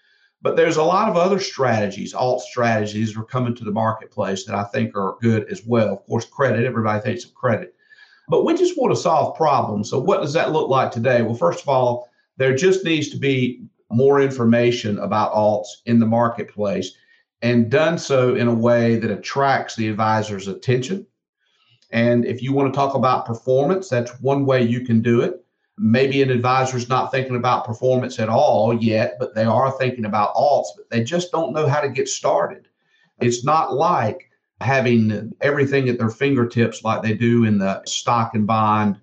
[0.43, 4.55] But there's a lot of other strategies, alt strategies are coming to the marketplace that
[4.55, 5.95] I think are good as well.
[5.95, 7.75] Of course, credit, everybody thinks of credit.
[8.29, 9.89] But we just want to solve problems.
[9.89, 11.23] So, what does that look like today?
[11.23, 16.07] Well, first of all, there just needs to be more information about alts in the
[16.07, 16.93] marketplace
[17.43, 21.07] and done so in a way that attracts the advisor's attention.
[21.91, 25.45] And if you want to talk about performance, that's one way you can do it.
[25.79, 30.35] Maybe an advisor's not thinking about performance at all yet, but they are thinking about
[30.35, 32.67] alts, but they just don't know how to get started.
[33.21, 38.47] It's not like having everything at their fingertips like they do in the stock and
[38.47, 38.99] bond,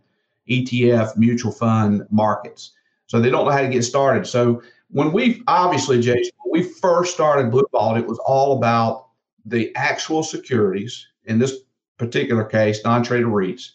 [0.50, 2.74] ETF, mutual fund markets.
[3.08, 4.28] So they don't know how to get started.
[4.28, 9.08] So when we obviously, Jason, when we first started Blue Vault, it was all about
[9.45, 11.58] the actual securities, in this
[11.98, 13.71] particular case, non traded REITs,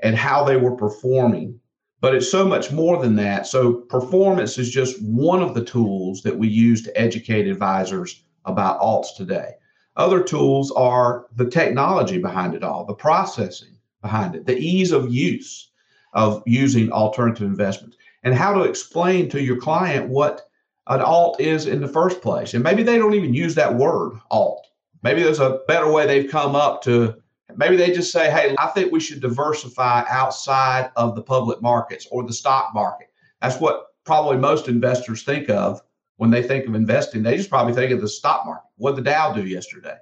[0.00, 1.58] and how they were performing.
[2.00, 3.46] But it's so much more than that.
[3.46, 8.80] So, performance is just one of the tools that we use to educate advisors about
[8.80, 9.52] alts today.
[9.96, 15.12] Other tools are the technology behind it all, the processing behind it, the ease of
[15.12, 15.70] use
[16.14, 20.42] of using alternative investments, and how to explain to your client what
[20.88, 22.54] an alt is in the first place.
[22.54, 24.66] And maybe they don't even use that word alt.
[25.02, 27.14] Maybe there's a better way they've come up to.
[27.56, 32.06] Maybe they just say, hey, I think we should diversify outside of the public markets
[32.10, 33.08] or the stock market.
[33.40, 35.80] That's what probably most investors think of
[36.16, 38.68] when they think of investing, they just probably think of the stock market.
[38.76, 39.96] What did the Dow do yesterday?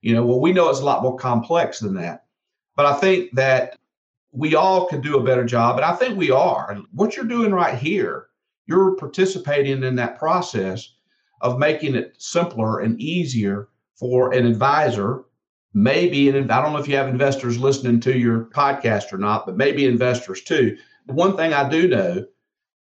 [0.00, 2.24] You know, well, we know it's a lot more complex than that.
[2.76, 3.76] But I think that
[4.32, 6.76] we all could do a better job, and I think we are.
[6.92, 8.26] What you're doing right here,
[8.66, 10.94] you're participating in that process
[11.40, 15.24] of making it simpler and easier for an advisor.
[15.74, 19.46] Maybe, and I don't know if you have investors listening to your podcast or not,
[19.46, 20.76] but maybe investors too.
[21.06, 22.26] One thing I do know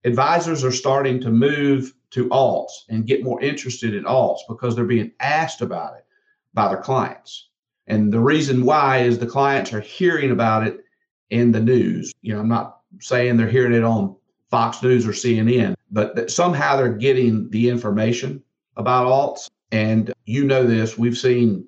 [0.04, 4.84] advisors are starting to move to alts and get more interested in alts because they're
[4.84, 6.04] being asked about it
[6.52, 7.48] by their clients.
[7.86, 10.83] And the reason why is the clients are hearing about it
[11.30, 12.12] in the news.
[12.22, 14.16] You know, I'm not saying they're hearing it on
[14.50, 18.42] Fox News or CNN, but that somehow they're getting the information
[18.76, 19.48] about alts.
[19.72, 21.66] And you know this, we've seen,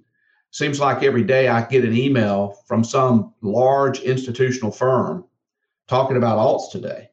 [0.51, 5.25] seems like every day I get an email from some large institutional firm
[5.89, 7.11] talking about alts today.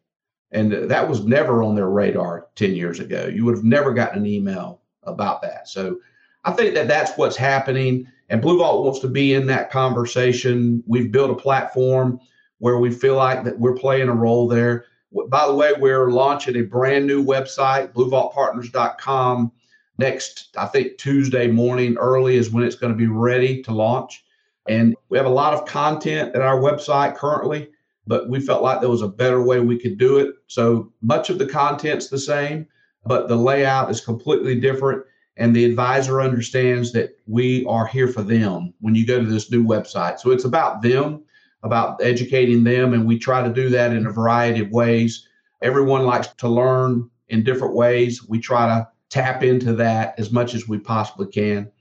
[0.51, 3.25] And that was never on their radar 10 years ago.
[3.25, 5.67] You would have never gotten an email about that.
[5.67, 5.97] So
[6.43, 8.07] I think that that's what's happening.
[8.33, 10.83] And Blue Vault wants to be in that conversation.
[10.87, 12.19] We've built a platform
[12.57, 14.85] where we feel like that we're playing a role there.
[15.29, 19.51] By the way, we're launching a brand new website, bluevaultpartners.com.
[19.99, 24.25] Next, I think Tuesday morning early is when it's going to be ready to launch.
[24.67, 27.69] And we have a lot of content at our website currently
[28.05, 30.35] but we felt like there was a better way we could do it.
[30.47, 32.67] So much of the content's the same,
[33.05, 35.03] but the layout is completely different.
[35.37, 39.49] And the advisor understands that we are here for them when you go to this
[39.51, 40.19] new website.
[40.19, 41.23] So it's about them,
[41.63, 42.93] about educating them.
[42.93, 45.27] And we try to do that in a variety of ways.
[45.61, 48.27] Everyone likes to learn in different ways.
[48.27, 51.71] We try to tap into that as much as we possibly can.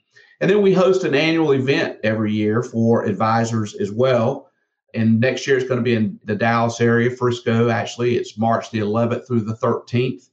[0.40, 4.50] And then we host an annual event every year for advisors as well
[4.94, 7.70] and next year it's going to be in the Dallas area, Frisco.
[7.70, 10.28] Actually, it's March the 11th through the 13th.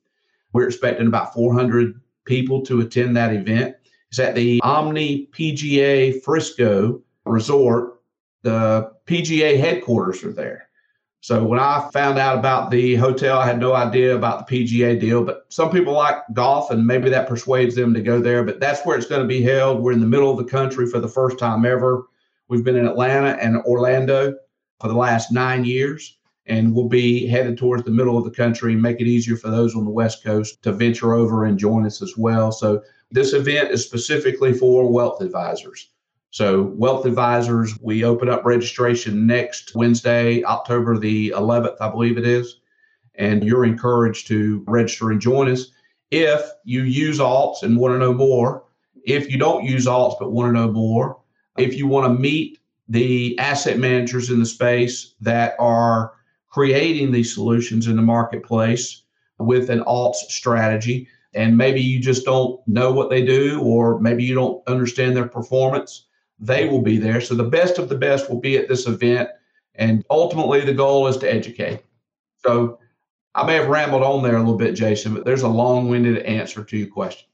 [0.54, 3.76] We're expecting about 400 people to attend that event.
[4.10, 8.02] It's at the Omni PGA Frisco Resort.
[8.44, 10.70] The PGA headquarters are there.
[11.22, 14.98] So when I found out about the hotel, I had no idea about the PGA
[14.98, 15.26] deal.
[15.26, 18.44] But some people like golf, and maybe that persuades them to go there.
[18.44, 19.82] But that's where it's going to be held.
[19.82, 22.06] We're in the middle of the country for the first time ever.
[22.48, 24.36] We've been in Atlanta and Orlando
[24.80, 26.19] for the last nine years.
[26.50, 29.50] And we'll be headed towards the middle of the country and make it easier for
[29.50, 32.52] those on the West Coast to venture over and join us as well.
[32.52, 32.82] So,
[33.12, 35.90] this event is specifically for wealth advisors.
[36.32, 42.26] So, wealth advisors, we open up registration next Wednesday, October the 11th, I believe it
[42.26, 42.60] is.
[43.16, 45.72] And you're encouraged to register and join us.
[46.12, 48.64] If you use alts and want to know more,
[49.06, 51.20] if you don't use alts but want to know more,
[51.58, 56.14] if you want to meet the asset managers in the space that are
[56.50, 59.04] creating these solutions in the marketplace
[59.38, 61.08] with an alts strategy.
[61.34, 65.28] And maybe you just don't know what they do, or maybe you don't understand their
[65.28, 66.08] performance.
[66.40, 67.22] They will be there.
[67.22, 69.30] So the best of the best will be at this event.
[69.76, 71.82] And ultimately, the goal is to educate.
[72.38, 72.80] So
[73.36, 76.18] I may have rambled on there a little bit, Jason, but there's a long winded
[76.24, 77.28] answer to your question.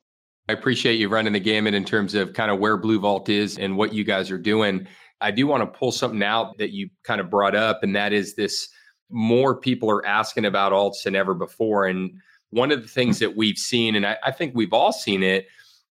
[0.50, 3.58] I appreciate you running the gamut in terms of kind of where Blue Vault is
[3.58, 4.88] and what you guys are doing.
[5.22, 8.14] I do want to pull something out that you kind of brought up, and that
[8.14, 8.68] is this
[9.16, 11.86] more people are asking about alts than ever before.
[11.86, 12.12] And
[12.52, 15.48] one of the things that we've seen, and I, I think we've all seen it,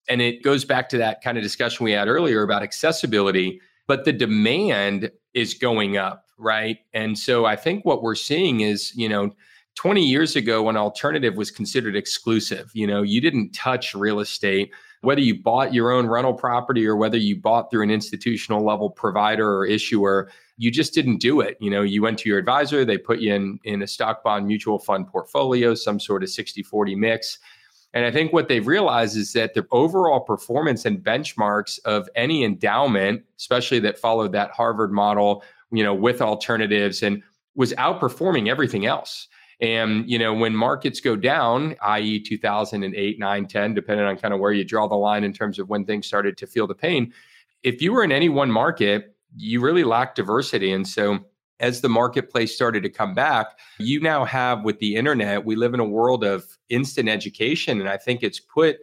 [0.10, 4.06] and it goes back to that kind of discussion we had earlier about accessibility, but
[4.06, 6.80] the demand is going up right?
[6.94, 9.32] And so I think what we're seeing is, you know,
[9.76, 14.72] 20 years ago when alternative was considered exclusive, you know, you didn't touch real estate
[15.02, 18.90] whether you bought your own rental property or whether you bought through an institutional level
[18.90, 21.58] provider or issuer you just didn't do it.
[21.60, 24.48] You know you went to your advisor they put you in in a stock bond
[24.48, 27.40] mutual fund portfolio some sort of 60 40 mix.
[27.96, 32.44] And i think what they've realized is that the overall performance and benchmarks of any
[32.44, 37.22] endowment especially that followed that harvard model you know with alternatives and
[37.56, 39.28] was outperforming everything else.
[39.62, 44.40] And, you know, when markets go down, i.e., 2008, 9, 10, depending on kind of
[44.40, 47.14] where you draw the line in terms of when things started to feel the pain,
[47.62, 50.72] if you were in any one market, you really lack diversity.
[50.72, 51.20] And so,
[51.60, 55.74] as the marketplace started to come back, you now have with the internet, we live
[55.74, 57.80] in a world of instant education.
[57.80, 58.78] And I think it's put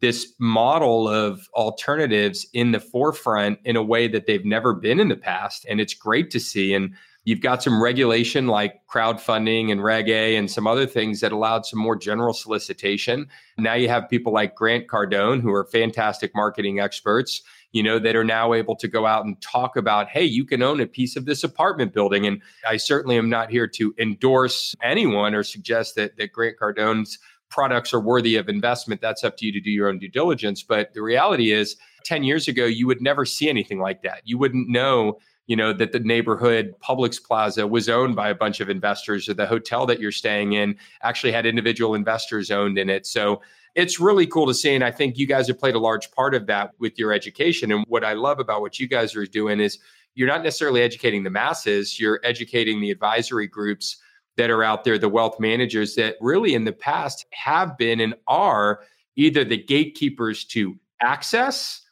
[0.00, 5.08] this model of alternatives in the forefront in a way that they've never been in
[5.08, 5.66] the past.
[5.68, 6.72] And it's great to see.
[6.74, 11.30] And You've got some regulation like crowdfunding and Reg A and some other things that
[11.30, 13.28] allowed some more general solicitation.
[13.56, 18.14] Now you have people like Grant Cardone, who are fantastic marketing experts, you know, that
[18.14, 21.16] are now able to go out and talk about, hey, you can own a piece
[21.16, 22.26] of this apartment building.
[22.26, 27.18] And I certainly am not here to endorse anyone or suggest that, that Grant Cardone's
[27.48, 29.00] products are worthy of investment.
[29.00, 30.62] That's up to you to do your own due diligence.
[30.62, 34.22] But the reality is, 10 years ago, you would never see anything like that.
[34.24, 38.60] You wouldn't know you know that the neighborhood Publix Plaza was owned by a bunch
[38.60, 42.88] of investors or the hotel that you're staying in actually had individual investors owned in
[42.88, 43.06] it.
[43.06, 43.42] So
[43.74, 46.34] it's really cool to see and I think you guys have played a large part
[46.34, 49.60] of that with your education and what I love about what you guys are doing
[49.60, 49.78] is
[50.14, 53.96] you're not necessarily educating the masses, you're educating the advisory groups
[54.36, 58.14] that are out there, the wealth managers that really in the past have been and
[58.26, 58.80] are
[59.16, 61.82] either the gatekeepers to access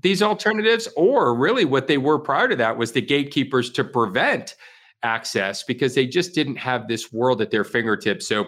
[0.00, 4.54] these alternatives, or really what they were prior to that was the gatekeepers to prevent
[5.02, 8.28] access because they just didn't have this world at their fingertips.
[8.28, 8.46] So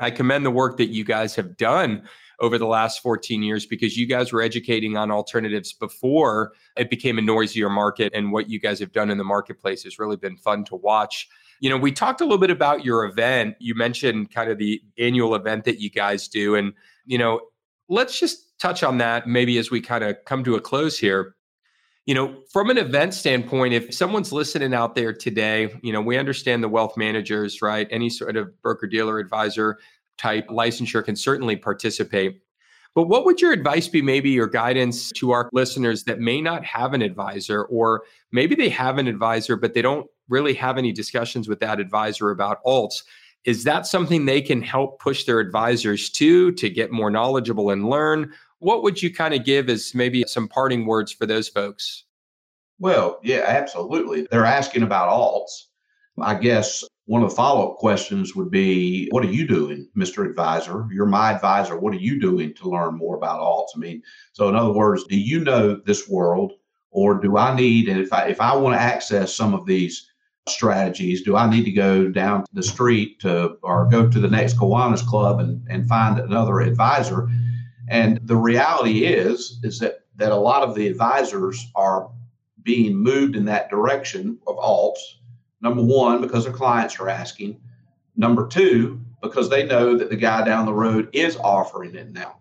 [0.00, 2.02] I commend the work that you guys have done
[2.40, 7.18] over the last 14 years because you guys were educating on alternatives before it became
[7.18, 8.12] a noisier market.
[8.14, 11.28] And what you guys have done in the marketplace has really been fun to watch.
[11.60, 13.56] You know, we talked a little bit about your event.
[13.60, 16.54] You mentioned kind of the annual event that you guys do.
[16.54, 16.72] And,
[17.04, 17.40] you know,
[17.90, 21.34] let's just touch on that maybe as we kind of come to a close here.
[22.10, 26.18] You know, from an event standpoint, if someone's listening out there today, you know, we
[26.18, 27.86] understand the wealth managers, right?
[27.88, 29.78] Any sort of broker dealer advisor
[30.18, 32.42] type licensure can certainly participate.
[32.96, 36.64] But what would your advice be, maybe your guidance to our listeners that may not
[36.64, 40.90] have an advisor, or maybe they have an advisor, but they don't really have any
[40.90, 43.04] discussions with that advisor about alts?
[43.44, 47.88] Is that something they can help push their advisors to to get more knowledgeable and
[47.88, 48.32] learn?
[48.60, 52.04] What would you kind of give as maybe some parting words for those folks?
[52.78, 54.26] Well, yeah, absolutely.
[54.30, 55.64] They're asking about alts.
[56.20, 60.28] I guess one of the follow up questions would be What are you doing, Mr.
[60.28, 60.86] Advisor?
[60.92, 61.78] You're my advisor.
[61.78, 63.68] What are you doing to learn more about alts?
[63.74, 66.52] I mean, so in other words, do you know this world
[66.90, 70.10] or do I need, and if I, if I want to access some of these
[70.48, 74.56] strategies, do I need to go down the street to or go to the next
[74.56, 77.28] Kiwanis Club and, and find another advisor?
[77.90, 82.08] And the reality is, is that that a lot of the advisors are
[82.62, 84.98] being moved in that direction of alts.
[85.60, 87.60] Number one, because their clients are asking.
[88.16, 92.36] Number two, because they know that the guy down the road is offering it now.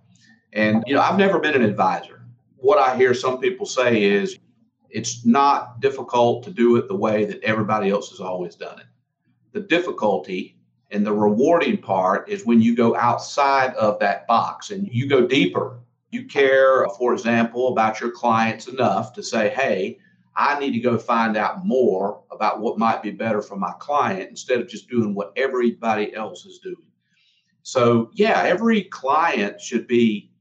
[0.53, 2.21] And you know, I've never been an advisor.
[2.57, 4.38] What I hear some people say is
[4.89, 8.85] it's not difficult to do it the way that everybody else has always done it.
[9.53, 10.59] The difficulty
[10.91, 15.25] and the rewarding part is when you go outside of that box and you go
[15.25, 15.80] deeper.
[16.12, 19.99] You care, for example, about your clients enough to say, hey,
[20.36, 24.30] I need to go find out more about what might be better for my client
[24.30, 26.78] instead of just doing what everybody else is doing.
[27.62, 30.32] So, yeah, every client should be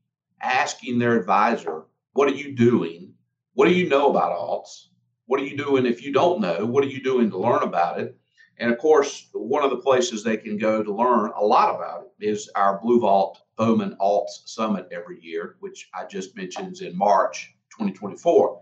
[0.40, 3.12] asking their advisor, what are you doing?
[3.54, 4.87] What do you know about alts?
[5.26, 6.64] What are you doing if you don't know?
[6.64, 8.16] What are you doing to learn about it?
[8.60, 12.02] And of course, one of the places they can go to learn a lot about
[12.02, 16.80] it is our Blue Vault Bowman Alts Summit every year, which I just mentioned is
[16.80, 18.60] in March 2024.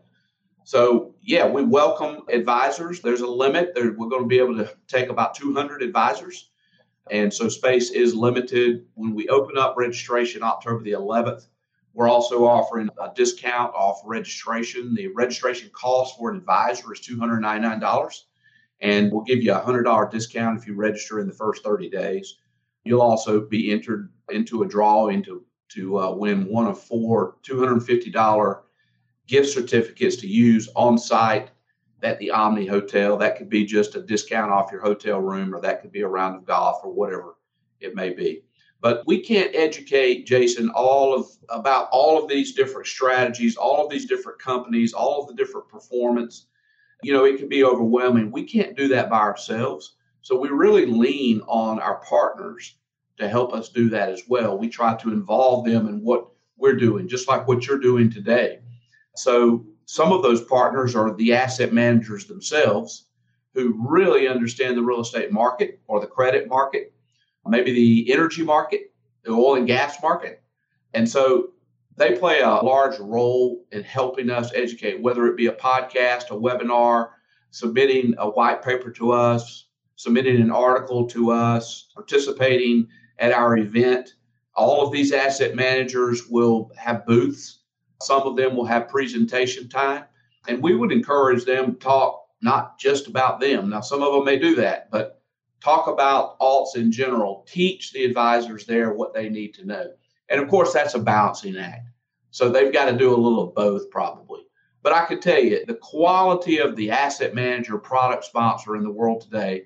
[0.64, 3.00] So, yeah, we welcome advisors.
[3.00, 3.72] There's a limit.
[3.74, 6.50] There, we're going to be able to take about 200 advisors.
[7.10, 8.84] And so, space is limited.
[8.94, 11.46] When we open up registration October the 11th,
[11.94, 14.94] we're also offering a discount off registration.
[14.94, 17.80] The registration cost for an advisor is $299
[18.80, 21.88] and we'll give you a hundred dollar discount if you register in the first 30
[21.88, 22.36] days.
[22.84, 28.60] You'll also be entered into a draw into to uh, win one of four $250
[29.26, 31.50] gift certificates to use on site
[32.02, 33.16] at the Omni Hotel.
[33.16, 36.08] That could be just a discount off your hotel room, or that could be a
[36.08, 37.36] round of golf, or whatever
[37.80, 38.42] it may be.
[38.80, 43.90] But we can't educate Jason all of about all of these different strategies, all of
[43.90, 46.46] these different companies, all of the different performance.
[47.02, 48.30] You know, it can be overwhelming.
[48.30, 49.96] We can't do that by ourselves.
[50.22, 52.76] So we really lean on our partners
[53.18, 54.58] to help us do that as well.
[54.58, 58.60] We try to involve them in what we're doing, just like what you're doing today.
[59.14, 63.06] So some of those partners are the asset managers themselves
[63.54, 66.92] who really understand the real estate market or the credit market
[67.48, 68.92] maybe the energy market,
[69.24, 70.42] the oil and gas market.
[70.94, 71.50] And so
[71.96, 76.34] they play a large role in helping us educate, whether it be a podcast, a
[76.34, 77.10] webinar,
[77.50, 82.86] submitting a white paper to us, submitting an article to us, participating
[83.18, 84.14] at our event.
[84.54, 87.60] All of these asset managers will have booths.
[88.02, 90.04] Some of them will have presentation time.
[90.48, 93.70] And we would encourage them to talk not just about them.
[93.70, 95.22] Now, some of them may do that, but
[95.62, 99.86] talk about alts in general, teach the advisors there what they need to know.
[100.28, 101.88] And of course, that's a balancing act.
[102.30, 104.42] So they've got to do a little of both probably.
[104.82, 108.90] But I could tell you the quality of the asset manager product sponsor in the
[108.90, 109.64] world today,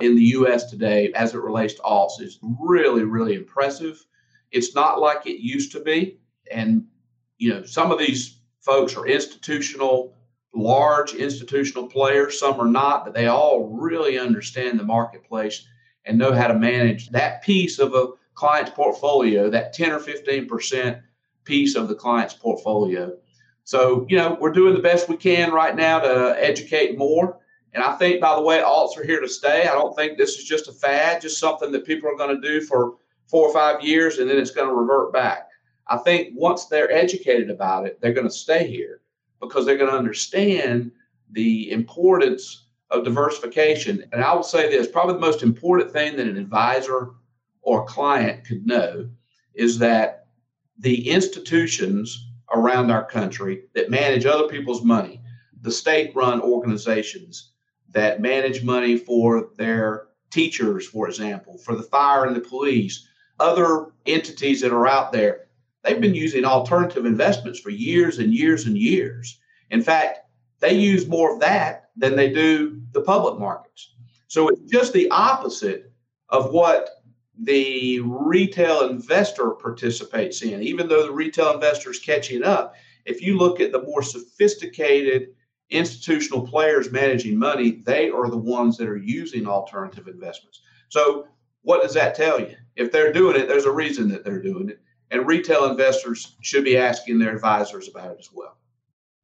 [0.00, 4.04] in the US today, as it relates to alts, is really, really impressive.
[4.50, 6.18] It's not like it used to be.
[6.50, 6.86] And,
[7.38, 10.14] you know, some of these folks are institutional
[10.54, 15.66] large institutional players, some are not, but they all really understand the marketplace
[16.04, 21.02] and know how to manage that piece of a client's portfolio, that 10 or 15%
[21.44, 23.16] piece of the client's portfolio.
[23.64, 27.38] So, you know, we're doing the best we can right now to educate more.
[27.74, 29.62] And I think, by the way, alts are here to stay.
[29.62, 32.48] I don't think this is just a fad, just something that people are going to
[32.48, 32.96] do for
[33.28, 35.48] four or five years and then it's going to revert back.
[35.88, 39.00] I think once they're educated about it, they're going to stay here
[39.40, 40.92] because they're going to understand
[41.30, 44.04] the importance of diversification.
[44.12, 47.12] And I will say this probably the most important thing that an advisor
[47.62, 49.08] or client could know
[49.54, 50.26] is that
[50.78, 55.20] the institutions around our country that manage other people's money,
[55.60, 57.52] the state run organizations
[57.90, 63.06] that manage money for their teachers, for example, for the fire and the police,
[63.38, 65.42] other entities that are out there,
[65.82, 69.40] They've been using alternative investments for years and years and years.
[69.70, 70.20] In fact,
[70.60, 73.94] they use more of that than they do the public markets.
[74.28, 75.92] So it's just the opposite
[76.28, 77.01] of what
[77.38, 80.62] the retail investor participates in.
[80.62, 82.74] Even though the retail investor is catching up,
[83.04, 85.28] if you look at the more sophisticated
[85.70, 90.60] institutional players managing money, they are the ones that are using alternative investments.
[90.88, 91.26] So,
[91.62, 92.56] what does that tell you?
[92.76, 94.80] If they're doing it, there's a reason that they're doing it
[95.12, 98.56] and retail investors should be asking their advisors about it as well.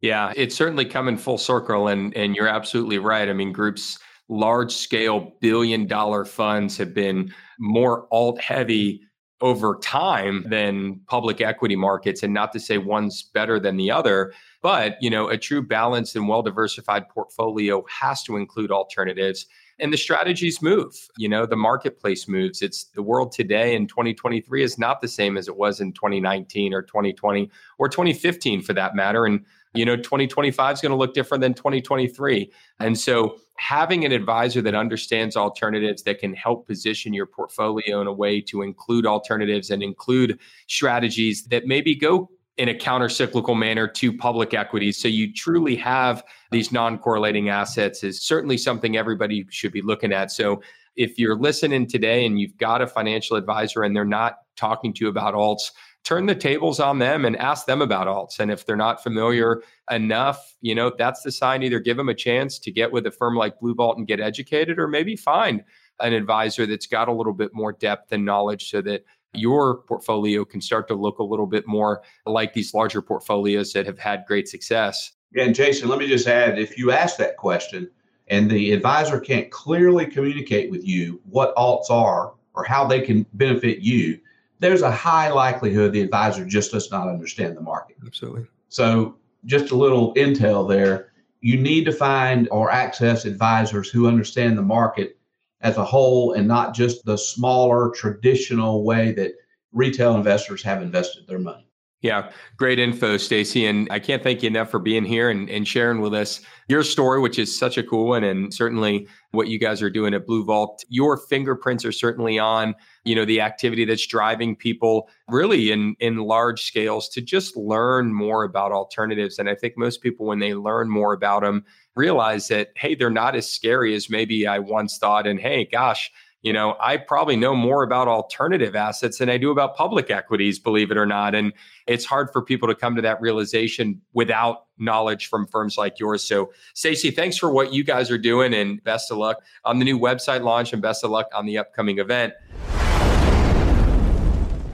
[0.01, 3.29] Yeah, it's certainly coming full circle, and and you're absolutely right.
[3.29, 3.99] I mean, groups
[4.29, 9.03] large scale billion dollar funds have been more alt heavy
[9.41, 14.33] over time than public equity markets and not to say one's better than the other
[14.63, 19.47] but you know a true balanced and well diversified portfolio has to include alternatives
[19.81, 20.95] and the strategies move.
[21.17, 22.63] You know the marketplace moves.
[22.63, 26.75] It's the world today in 2023 is not the same as it was in 2019
[26.75, 31.15] or 2020 or 2015 for that matter and you know 2025 is going to look
[31.15, 32.51] different than 2023
[32.81, 38.07] and so having an advisor that understands alternatives that can help position your portfolio in
[38.07, 40.39] a way to include alternatives and include
[40.69, 45.01] strategies that maybe go in a counter cyclical manner to public equities.
[45.01, 50.13] So you truly have these non correlating assets is certainly something everybody should be looking
[50.13, 50.31] at.
[50.33, 50.61] So
[50.97, 55.05] if you're listening today and you've got a financial advisor and they're not talking to
[55.05, 55.71] you about alts,
[56.05, 58.39] turn the tables on them and ask them about alts.
[58.39, 62.15] And if they're not familiar enough, you know, that's the sign either give them a
[62.15, 65.63] chance to get with a firm like Blue Vault and get educated, or maybe find
[66.01, 70.45] an advisor that's got a little bit more depth and knowledge so that your portfolio
[70.45, 74.25] can start to look a little bit more like these larger portfolios that have had
[74.27, 75.13] great success.
[75.37, 77.91] And Jason, let me just add if you ask that question
[78.29, 83.27] and the advisor can't clearly communicate with you what alts are or how they can
[83.35, 84.19] benefit you,
[84.59, 87.97] there's a high likelihood the advisor just does not understand the market.
[88.05, 88.47] Absolutely.
[88.69, 91.13] So, just a little intel there.
[91.41, 95.17] You need to find or access advisors who understand the market
[95.61, 99.33] as a whole and not just the smaller traditional way that
[99.73, 101.68] retail investors have invested their money.
[102.01, 103.67] Yeah, great info, Stacy.
[103.67, 106.85] And I can't thank you enough for being here and, and sharing with us your
[106.85, 108.23] story, which is such a cool one.
[108.23, 110.85] And certainly what you guys are doing at Blue Vault.
[110.89, 116.19] Your fingerprints are certainly on, you know, the activity that's driving people really in in
[116.19, 119.41] large scales to just learn more about alternatives.
[119.41, 121.65] And I think most people, when they learn more about them,
[121.97, 125.27] realize that, hey, they're not as scary as maybe I once thought.
[125.27, 126.13] And hey, gosh,
[126.43, 130.59] you know, I probably know more about alternative assets than I do about public equities,
[130.59, 131.35] believe it or not.
[131.35, 131.53] And
[131.89, 136.23] it's hard for people to come to that realization without knowledge from firms like yours.
[136.23, 139.85] So, Stacy, thanks for what you guys are doing and best of luck on the
[139.85, 142.33] new website launch and best of luck on the upcoming event.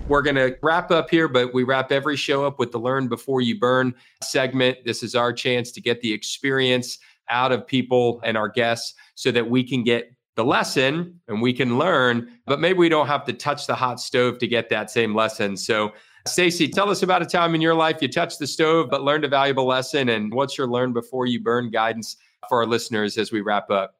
[0.06, 3.08] We're going to wrap up here, but we wrap every show up with the Learn
[3.08, 4.84] Before You Burn segment.
[4.84, 6.98] This is our chance to get the experience
[7.30, 11.52] out of people and our guests so that we can get the lesson and we
[11.52, 14.90] can learn, but maybe we don't have to touch the hot stove to get that
[14.90, 15.56] same lesson.
[15.56, 15.92] So,
[16.26, 19.24] Stacy, tell us about a time in your life you touched the stove but learned
[19.24, 22.16] a valuable lesson, and what's your learn before you burn guidance
[22.48, 23.96] for our listeners as we wrap up?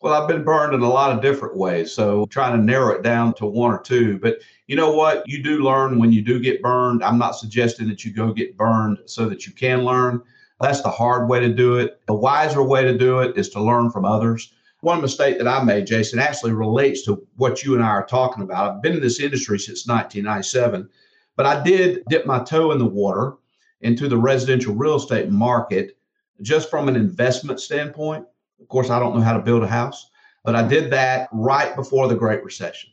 [0.00, 3.02] Well, I've been burned in a lot of different ways, so trying to narrow it
[3.02, 4.18] down to one or two.
[4.18, 5.28] But you know what?
[5.28, 7.04] You do learn when you do get burned.
[7.04, 10.20] I'm not suggesting that you go get burned so that you can learn.
[10.60, 12.00] That's the hard way to do it.
[12.06, 14.52] The wiser way to do it is to learn from others
[14.82, 18.42] one mistake that I made, Jason, actually relates to what you and I are talking
[18.42, 18.68] about.
[18.68, 20.88] I've been in this industry since 1997,
[21.36, 23.34] but I did dip my toe in the water
[23.80, 25.96] into the residential real estate market
[26.42, 28.26] just from an investment standpoint.
[28.60, 30.10] Of course, I don't know how to build a house,
[30.44, 32.90] but I did that right before the Great Recession.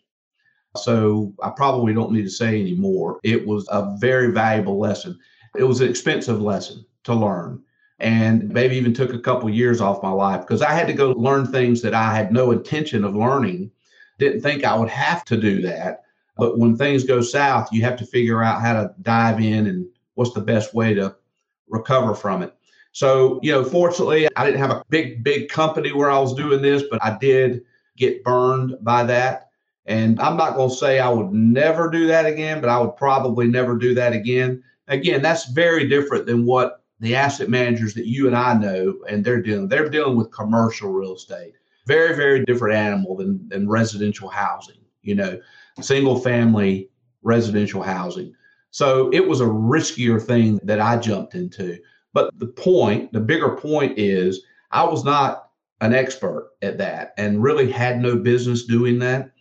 [0.78, 3.20] So I probably don't need to say anymore.
[3.24, 5.18] It was a very valuable lesson.
[5.58, 7.64] It was an expensive lesson to learn
[8.00, 11.12] and maybe even took a couple years off my life because I had to go
[11.12, 13.72] learn things that I had no intention of learning.
[14.18, 16.04] Didn't think I would have to do that.
[16.38, 19.86] But when things go south, you have to figure out how to dive in and
[20.16, 21.16] what's the best way to
[21.68, 22.56] recover from it.
[22.93, 26.62] So, you know, fortunately, I didn't have a big, big company where I was doing
[26.62, 27.62] this, but I did
[27.97, 29.50] get burned by that.
[29.86, 32.95] And I'm not going to say I would never do that again, but I would
[32.95, 34.64] probably never do that again.
[34.88, 39.24] Again, that's very different than what the asset managers that you and I know, and
[39.24, 41.54] they're dealing they're dealing with commercial real estate.
[41.88, 45.39] Very, very different animal than, than residential housing, you know,
[45.82, 46.89] single family
[47.24, 48.34] residential housing.
[48.72, 51.80] So it was a riskier thing that I jumped into.
[52.14, 55.50] But the point, the bigger point is I was not
[55.82, 59.32] an expert at that and really had no business doing that.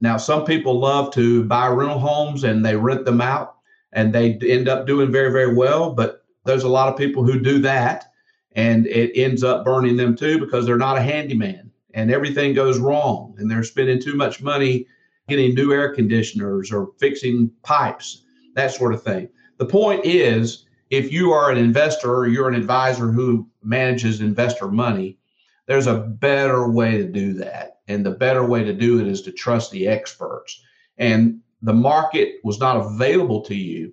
[0.00, 3.56] Now, some people love to buy rental homes and they rent them out
[3.92, 5.92] and they end up doing very, very well.
[5.92, 6.17] But
[6.48, 8.10] there's a lot of people who do that
[8.52, 12.78] and it ends up burning them too because they're not a handyman and everything goes
[12.78, 14.86] wrong and they're spending too much money
[15.28, 18.24] getting new air conditioners or fixing pipes,
[18.54, 19.28] that sort of thing.
[19.58, 24.68] The point is, if you are an investor or you're an advisor who manages investor
[24.68, 25.18] money,
[25.66, 27.80] there's a better way to do that.
[27.88, 30.62] And the better way to do it is to trust the experts.
[30.96, 33.92] And the market was not available to you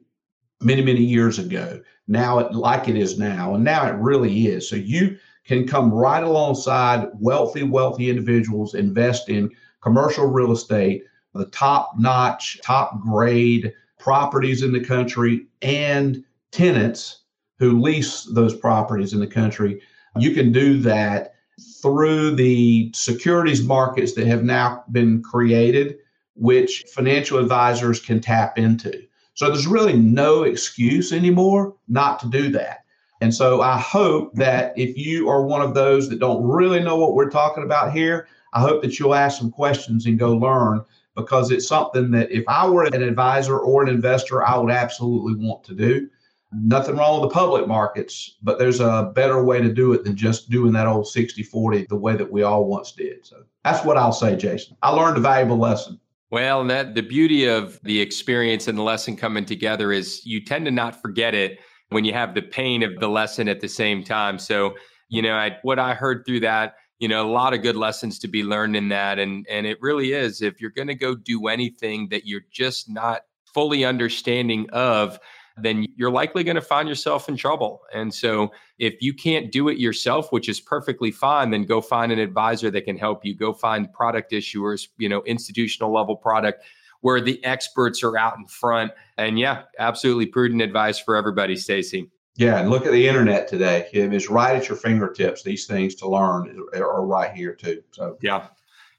[0.61, 4.69] many, many years ago now it like it is now and now it really is.
[4.69, 9.51] So you can come right alongside wealthy wealthy individuals invest in
[9.81, 11.03] commercial real estate
[11.33, 17.21] the top notch top grade properties in the country and tenants
[17.59, 19.81] who lease those properties in the country.
[20.17, 21.35] You can do that
[21.81, 25.97] through the securities markets that have now been created
[26.35, 29.01] which financial advisors can tap into
[29.35, 32.85] so there's really no excuse anymore not to do that.
[33.21, 36.95] And so I hope that if you are one of those that don't really know
[36.95, 40.83] what we're talking about here, I hope that you'll ask some questions and go learn
[41.15, 45.35] because it's something that if I were an advisor or an investor, I would absolutely
[45.45, 46.09] want to do.
[46.53, 50.15] Nothing wrong with the public markets, but there's a better way to do it than
[50.15, 53.25] just doing that old 60 40 the way that we all once did.
[53.25, 54.77] So that's what I'll say, Jason.
[54.81, 55.99] I learned a valuable lesson.
[56.31, 60.65] Well, that the beauty of the experience and the lesson coming together is you tend
[60.65, 61.59] to not forget it
[61.89, 64.39] when you have the pain of the lesson at the same time.
[64.39, 64.73] So,
[65.07, 68.17] you know, I, what I heard through that, you know, a lot of good lessons
[68.19, 70.41] to be learned in that, and and it really is.
[70.41, 73.21] If you're going to go do anything that you're just not
[73.53, 75.19] fully understanding of,
[75.57, 77.81] then you're likely going to find yourself in trouble.
[77.93, 82.11] And so, if you can't do it yourself, which is perfectly fine, then go find
[82.11, 83.35] an advisor that can help you.
[83.35, 86.63] Go find product issuers, you know, institutional level product
[87.01, 88.91] where the experts are out in front.
[89.17, 92.09] And yeah, absolutely prudent advice for everybody, Stacy.
[92.35, 93.87] Yeah, and look at the internet today.
[93.93, 95.43] It's right at your fingertips.
[95.43, 97.81] These things to learn are right here too.
[97.91, 98.47] So yeah.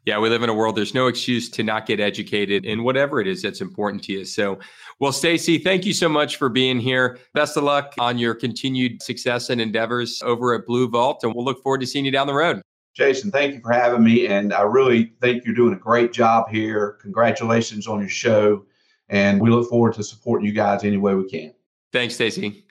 [0.07, 3.21] Yeah, we live in a world, there's no excuse to not get educated in whatever
[3.21, 4.25] it is that's important to you.
[4.25, 4.61] So,
[5.01, 7.19] well, Stacy, thank you so much for being here.
[7.35, 11.25] Best of luck on your continued success and endeavors over at Blue Vault.
[11.25, 12.63] And we'll look forward to seeing you down the road.
[12.95, 14.29] Jason, thank you for having me.
[14.29, 16.99] And I really think you're doing a great job here.
[17.03, 18.65] Congratulations on your show.
[19.09, 21.53] And we look forward to supporting you guys any way we can.
[21.93, 22.66] Thanks, Stacy.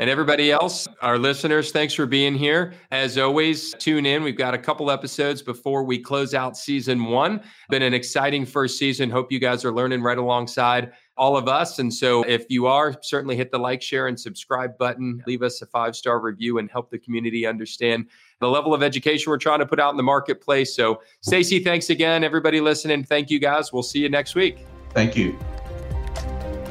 [0.00, 2.72] And everybody else, our listeners, thanks for being here.
[2.90, 4.22] As always, tune in.
[4.22, 7.42] We've got a couple episodes before we close out season one.
[7.68, 9.10] Been an exciting first season.
[9.10, 11.80] Hope you guys are learning right alongside all of us.
[11.80, 15.22] And so if you are, certainly hit the like, share, and subscribe button.
[15.26, 18.06] Leave us a five star review and help the community understand
[18.38, 20.74] the level of education we're trying to put out in the marketplace.
[20.74, 22.24] So, Stacy, thanks again.
[22.24, 23.70] Everybody listening, thank you guys.
[23.70, 24.64] We'll see you next week.
[24.94, 25.38] Thank you.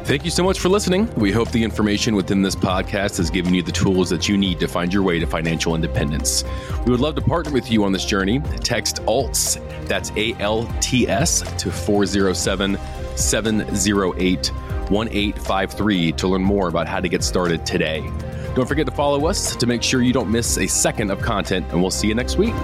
[0.09, 1.07] Thank you so much for listening.
[1.13, 4.59] We hope the information within this podcast has given you the tools that you need
[4.59, 6.43] to find your way to financial independence.
[6.83, 8.39] We would love to partner with you on this journey.
[8.63, 12.79] Text ALTS, that's A L T S, to 407
[13.15, 18.01] 708 1853 to learn more about how to get started today.
[18.55, 21.67] Don't forget to follow us to make sure you don't miss a second of content,
[21.69, 22.55] and we'll see you next week.